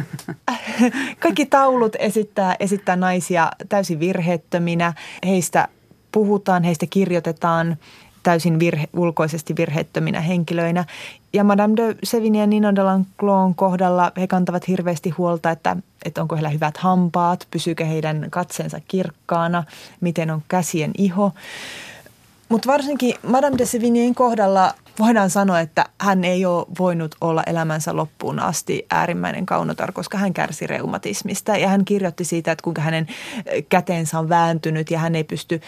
Kaikki 1.20 1.46
taulut 1.46 1.96
esittää, 1.98 2.56
esittää 2.60 2.96
naisia 2.96 3.50
täysin 3.68 4.00
virheettöminä. 4.00 4.92
Heistä 5.26 5.68
puhutaan, 6.12 6.62
heistä 6.62 6.86
kirjoitetaan 6.90 7.76
täysin 8.22 8.58
virhe, 8.58 8.88
ulkoisesti 8.96 9.56
virheettöminä 9.56 10.20
henkilöinä. 10.20 10.84
Ja 11.32 11.44
Madame 11.44 11.76
de 11.76 11.96
Sevigny 12.04 12.38
ja 12.38 12.46
Nino 12.46 12.74
de 12.74 12.82
Lanclon 12.82 13.54
kohdalla 13.54 14.12
he 14.20 14.26
kantavat 14.26 14.68
hirveästi 14.68 15.10
huolta, 15.10 15.50
että, 15.50 15.76
että 16.04 16.22
onko 16.22 16.36
heillä 16.36 16.48
hyvät 16.48 16.76
hampaat, 16.76 17.46
pysyykö 17.50 17.84
heidän 17.84 18.26
katseensa 18.30 18.80
kirkkaana, 18.88 19.64
miten 20.00 20.30
on 20.30 20.42
käsien 20.48 20.90
iho. 20.98 21.32
Mutta 22.52 22.72
varsinkin 22.72 23.14
Madame 23.26 23.58
de 23.58 23.66
Sevignyin 23.66 24.14
kohdalla 24.14 24.74
voidaan 24.98 25.30
sanoa, 25.30 25.60
että 25.60 25.86
hän 25.98 26.24
ei 26.24 26.44
ole 26.44 26.66
voinut 26.78 27.14
olla 27.20 27.42
elämänsä 27.46 27.96
loppuun 27.96 28.40
asti 28.40 28.86
äärimmäinen 28.90 29.46
kaunotar, 29.46 29.92
koska 29.92 30.18
hän 30.18 30.34
kärsi 30.34 30.66
reumatismista. 30.66 31.56
Ja 31.56 31.68
hän 31.68 31.84
kirjoitti 31.84 32.24
siitä, 32.24 32.52
että 32.52 32.62
kuinka 32.62 32.82
hänen 32.82 33.06
käteensä 33.68 34.18
on 34.18 34.28
vääntynyt 34.28 34.90
ja 34.90 34.98
hän 34.98 35.14
ei 35.14 35.24
pysty, 35.24 35.60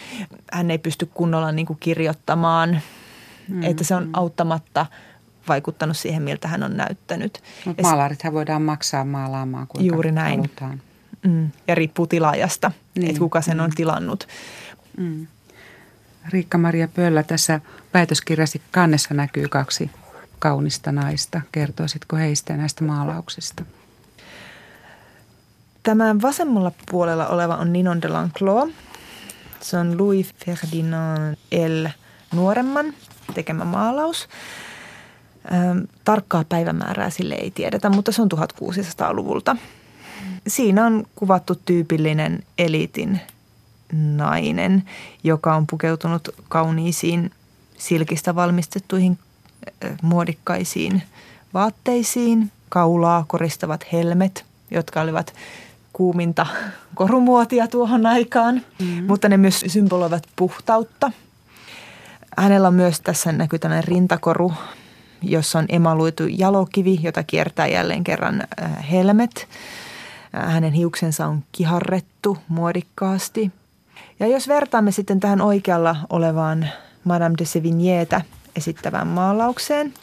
hän 0.53 0.71
ei 0.71 0.77
pysty 0.77 1.09
kunnolla 1.13 1.51
niin 1.51 1.65
kuin 1.65 1.79
kirjoittamaan. 1.79 2.69
Mm-hmm. 2.69 3.63
Että 3.63 3.83
se 3.83 3.95
on 3.95 4.09
auttamatta 4.13 4.85
vaikuttanut 5.47 5.97
siihen, 5.97 6.23
miltä 6.23 6.47
hän 6.47 6.63
on 6.63 6.77
näyttänyt. 6.77 7.43
Mutta 7.65 7.81
maalarithan 7.81 8.33
voidaan 8.33 8.61
maksaa 8.61 9.05
maalaamaan, 9.05 9.67
kuinka 9.67 9.93
Juuri 9.93 10.11
näin. 10.11 10.39
halutaan. 10.39 10.81
Mm. 11.23 11.49
Ja 11.67 11.75
riippuu 11.75 12.07
tilaajasta, 12.07 12.71
niin. 12.95 13.09
että 13.09 13.19
kuka 13.19 13.41
sen 13.41 13.57
mm. 13.57 13.63
on 13.63 13.71
tilannut. 13.75 14.27
Mm. 14.97 15.27
Riikka-Maria 16.29 16.87
Pöllä, 16.87 17.23
tässä 17.23 17.61
väitöskirjasi 17.93 18.61
kannessa 18.71 19.13
näkyy 19.13 19.47
kaksi 19.47 19.91
kaunista 20.39 20.91
naista. 20.91 21.41
Kertoisitko 21.51 22.15
heistä 22.15 22.57
näistä 22.57 22.83
maalauksista? 22.83 23.65
Tämä 25.83 26.15
vasemmalla 26.21 26.71
puolella 26.91 27.27
oleva 27.27 27.55
on 27.55 27.73
Ninon 27.73 28.01
de 28.01 28.07
Lanclos. 28.07 28.69
Se 29.59 29.77
on 29.77 29.97
Louis 29.97 30.35
Ferdinand 30.45 31.35
L. 31.51 31.87
nuoremman 32.35 32.93
tekemä 33.33 33.65
maalaus. 33.65 34.27
tarkkaa 36.03 36.43
päivämäärää 36.49 37.09
sille 37.09 37.33
ei 37.33 37.51
tiedetä, 37.51 37.89
mutta 37.89 38.11
se 38.11 38.21
on 38.21 38.29
1600-luvulta. 38.33 39.57
Siinä 40.47 40.85
on 40.85 41.05
kuvattu 41.15 41.55
tyypillinen 41.55 42.43
eliitin 42.57 43.21
nainen, 43.93 44.83
joka 45.23 45.55
on 45.55 45.67
pukeutunut 45.67 46.29
kauniisiin 46.49 47.31
silkistä 47.77 48.35
valmistettuihin 48.35 49.19
muodikkaisiin 50.01 51.03
vaatteisiin, 51.53 52.51
kaulaa 52.69 53.25
koristavat 53.27 53.85
helmet, 53.93 54.45
jotka 54.71 55.01
olivat 55.01 55.33
kuuminta 55.93 56.45
korumuotia 56.95 57.67
tuohon 57.67 58.05
aikaan, 58.05 58.61
mm-hmm. 58.79 59.03
mutta 59.03 59.29
ne 59.29 59.37
myös 59.37 59.63
symboloivat 59.67 60.23
puhtautta. 60.35 61.11
Hänellä 62.37 62.67
on 62.67 62.73
myös 62.73 63.01
tässä 63.01 63.31
näkyy 63.31 63.59
tällainen 63.59 63.87
rintakoru, 63.87 64.53
jossa 65.21 65.59
on 65.59 65.65
emaluitu 65.69 66.23
jalokivi, 66.29 66.99
jota 67.01 67.23
kiertää 67.23 67.67
jälleen 67.67 68.03
kerran 68.03 68.43
helmet. 68.91 69.47
Hänen 70.33 70.73
hiuksensa 70.73 71.27
on 71.27 71.43
kiharrettu 71.51 72.37
muodikkaasti– 72.47 73.51
Ja 74.19 74.27
jos 74.27 74.47
vertaamme 74.47 74.91
sitten 74.91 75.19
tähän 75.19 75.41
oikealla 75.41 75.95
olevaan 76.09 76.69
Madame 77.03 77.35
de 77.37 77.43
Sévignétä 77.43 78.21
esittävään 78.55 79.07
maalaukseen, 79.07 79.93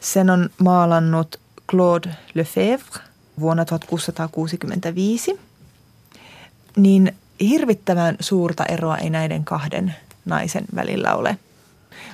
sen 0.00 0.30
on 0.30 0.50
maalannut 0.58 1.40
Claude 1.70 2.10
Lefebvre 2.34 3.00
vuonna 3.40 3.64
1665, 3.64 5.40
niin 6.76 7.14
hirvittävän 7.40 8.16
suurta 8.20 8.64
eroa 8.64 8.96
ei 8.96 9.10
näiden 9.10 9.44
kahden 9.44 9.94
naisen 10.24 10.64
välillä 10.74 11.14
ole. 11.14 11.38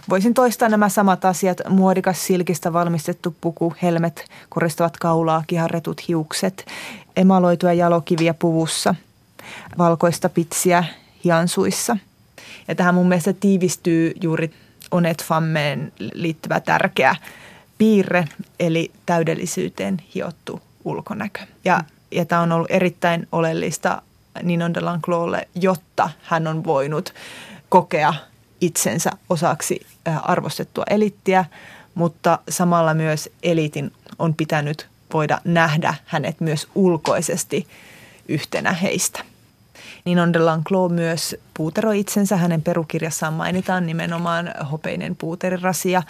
Voisin 0.09 0.34
toistaa 0.34 0.68
nämä 0.68 0.88
samat 0.88 1.24
asiat. 1.24 1.61
Muodikas 1.68 2.26
silkistä 2.26 2.72
valmistettu 2.72 3.36
puku, 3.40 3.74
helmet, 3.82 4.24
koristavat 4.48 4.96
kaulaa, 4.96 5.44
kiharretut 5.46 6.09
hiukset, 6.09 6.66
emaloituja 7.16 7.72
jalokiviä 7.72 8.34
puvussa, 8.34 8.94
valkoista 9.78 10.28
pitsiä 10.28 10.84
hiansuissa. 11.24 11.96
Ja 12.68 12.74
tähän 12.74 12.94
mun 12.94 13.09
mielestä 13.09 13.32
tiivistyy 13.32 14.12
juuri 14.20 14.51
Onet 14.90 15.24
Fammeen 15.24 15.92
liittyvä 15.98 16.61
tärkeä 16.61 17.16
piirre, 17.78 18.28
eli 18.61 18.90
täydellisyyteen 19.07 19.96
hiottu 20.14 20.61
ulkonäkö. 20.84 21.40
Ja, 21.64 21.84
ja 22.11 22.24
tämä 22.24 22.40
on 22.40 22.53
ollut 22.53 22.70
erittäin 22.70 23.28
oleellista 23.32 24.03
Ninon 24.42 24.74
de 24.74 24.80
Lanclolle, 24.80 25.48
jotta 25.55 26.11
hän 26.22 26.46
on 26.46 26.64
voinut 26.64 27.14
kokea 27.68 28.14
itsensä 28.61 29.11
osaksi 29.30 29.86
arvostettua 30.22 30.84
elittiä, 30.90 31.44
mutta 31.94 32.38
samalla 32.48 32.94
myös 32.94 33.30
elitin 33.42 33.92
on 34.18 34.34
pitänyt 34.34 34.88
voida 35.12 35.40
nähdä 35.44 35.94
hänet 36.07 36.40
myös 36.40 36.68
ulkoisesti 36.74 37.66
yhtenä 38.28 38.72
heistä. 38.72 39.24
Ninon 40.05 40.32
de 40.32 40.38
Lanclos 40.38 40.92
myös 40.92 41.36
puuteroi 41.55 42.01
itsensä. 42.01 42.36
Hänen 42.36 42.62
perukirjassaan 42.62 43.34
mainitaan 43.34 43.86
nimenomaan 43.86 44.51
hopeinen 44.72 45.16
puuterirasia. 45.16 46.03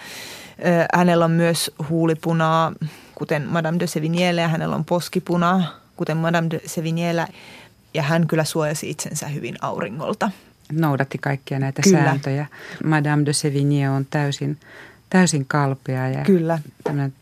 Hänellä 0.94 1.24
on 1.24 1.30
myös 1.30 1.70
huulipunaa, 1.88 2.72
kuten 3.14 3.46
Madame 3.48 3.78
de 3.78 3.84
Sévignéllä, 3.84 4.40
ja 4.40 4.48
hänellä 4.48 4.74
on 4.74 4.84
poskipunaa, 4.84 5.80
kuten 5.96 6.16
Madame 6.16 6.50
de 6.50 6.60
Sévignéllä. 6.66 7.32
Ja 7.94 8.02
hän 8.02 8.26
kyllä 8.26 8.44
suojasi 8.44 8.90
itsensä 8.90 9.28
hyvin 9.28 9.56
auringolta. 9.60 10.30
Noudatti 10.72 11.18
kaikkia 11.18 11.58
näitä 11.58 11.82
kyllä. 11.82 11.98
sääntöjä. 11.98 12.46
Madame 12.84 13.26
de 13.26 13.30
Sévigné 13.30 13.90
on 13.96 14.06
täysin 14.10 14.58
täysin 15.10 15.44
kalpea 15.48 16.08
ja 16.08 16.24
Kyllä. 16.24 16.58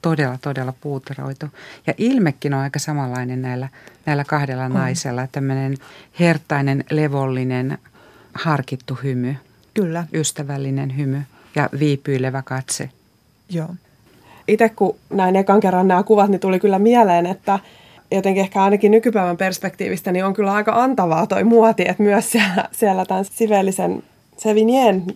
todella, 0.02 0.38
todella 0.42 0.72
puuteroitu. 0.80 1.46
Ja 1.86 1.94
ilmekin 1.98 2.54
on 2.54 2.60
aika 2.60 2.78
samanlainen 2.78 3.42
näillä, 3.42 3.68
näillä 4.06 4.24
kahdella 4.24 4.64
on. 4.64 4.72
naisella. 4.72 5.26
Tämmöinen 5.32 5.74
hertainen, 6.20 6.84
levollinen, 6.90 7.78
harkittu 8.34 8.98
hymy. 9.02 9.36
Kyllä. 9.74 10.06
Ystävällinen 10.14 10.96
hymy 10.96 11.22
ja 11.56 11.68
viipyilevä 11.78 12.42
katse. 12.42 12.90
Joo. 13.50 13.68
Itse 14.48 14.68
kun 14.68 14.96
näin 15.10 15.36
ekan 15.36 15.60
kerran 15.60 15.88
nämä 15.88 16.02
kuvat, 16.02 16.30
niin 16.30 16.40
tuli 16.40 16.60
kyllä 16.60 16.78
mieleen, 16.78 17.26
että 17.26 17.58
jotenkin 18.10 18.40
ehkä 18.40 18.62
ainakin 18.62 18.90
nykypäivän 18.90 19.36
perspektiivistä, 19.36 20.12
niin 20.12 20.24
on 20.24 20.34
kyllä 20.34 20.52
aika 20.52 20.82
antavaa 20.82 21.26
toi 21.26 21.44
muoti, 21.44 21.84
että 21.88 22.02
myös 22.02 22.32
siellä, 22.32 22.68
siellä 22.72 23.04
tämän 23.04 23.24
sivellisen 23.24 24.02
Sevinien 24.36 25.06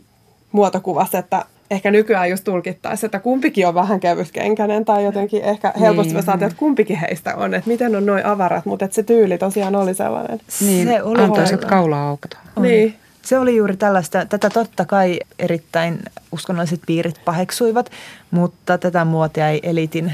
muotokuvassa, 0.52 1.18
että 1.18 1.44
ehkä 1.72 1.90
nykyään 1.90 2.30
just 2.30 2.44
tulkittaisiin, 2.44 3.08
että 3.08 3.18
kumpikin 3.18 3.68
on 3.68 3.74
vähän 3.74 4.00
kevytkenkäinen 4.00 4.84
tai 4.84 5.04
jotenkin 5.04 5.42
ehkä 5.42 5.72
helposti 5.80 6.14
niin. 6.14 6.24
me 6.26 6.46
että 6.46 6.58
kumpikin 6.58 6.96
heistä 6.96 7.36
on, 7.36 7.54
että 7.54 7.70
miten 7.70 7.96
on 7.96 8.06
noin 8.06 8.26
avarat, 8.26 8.64
mutta 8.64 8.84
että 8.84 8.94
se 8.94 9.02
tyyli 9.02 9.38
tosiaan 9.38 9.76
oli 9.76 9.94
sellainen. 9.94 10.40
Niin, 10.60 10.88
se 10.88 11.02
oli 11.02 11.22
antoiset 11.22 11.64
kaula-aukot. 11.64 12.38
Niin. 12.60 12.96
Se 13.22 13.38
oli 13.38 13.56
juuri 13.56 13.76
tällaista, 13.76 14.26
tätä 14.26 14.50
totta 14.50 14.84
kai 14.84 15.20
erittäin 15.38 15.98
uskonnolliset 16.32 16.80
piirit 16.86 17.24
paheksuivat, 17.24 17.90
mutta 18.30 18.78
tätä 18.78 19.04
muotia 19.04 19.48
ei 19.48 19.60
elitin 19.62 20.12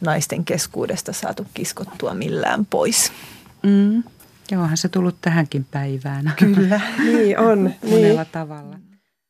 naisten 0.00 0.44
keskuudesta 0.44 1.12
saatu 1.12 1.46
kiskottua 1.54 2.14
millään 2.14 2.66
pois. 2.66 3.12
Mm. 3.62 4.02
Ja 4.50 4.60
onhan 4.60 4.76
se 4.76 4.88
tullut 4.88 5.16
tähänkin 5.20 5.66
päivään. 5.70 6.32
Kyllä. 6.36 6.80
niin 6.98 7.38
on. 7.38 7.74
Monella 7.82 8.22
niin. 8.22 8.32
tavalla. 8.32 8.76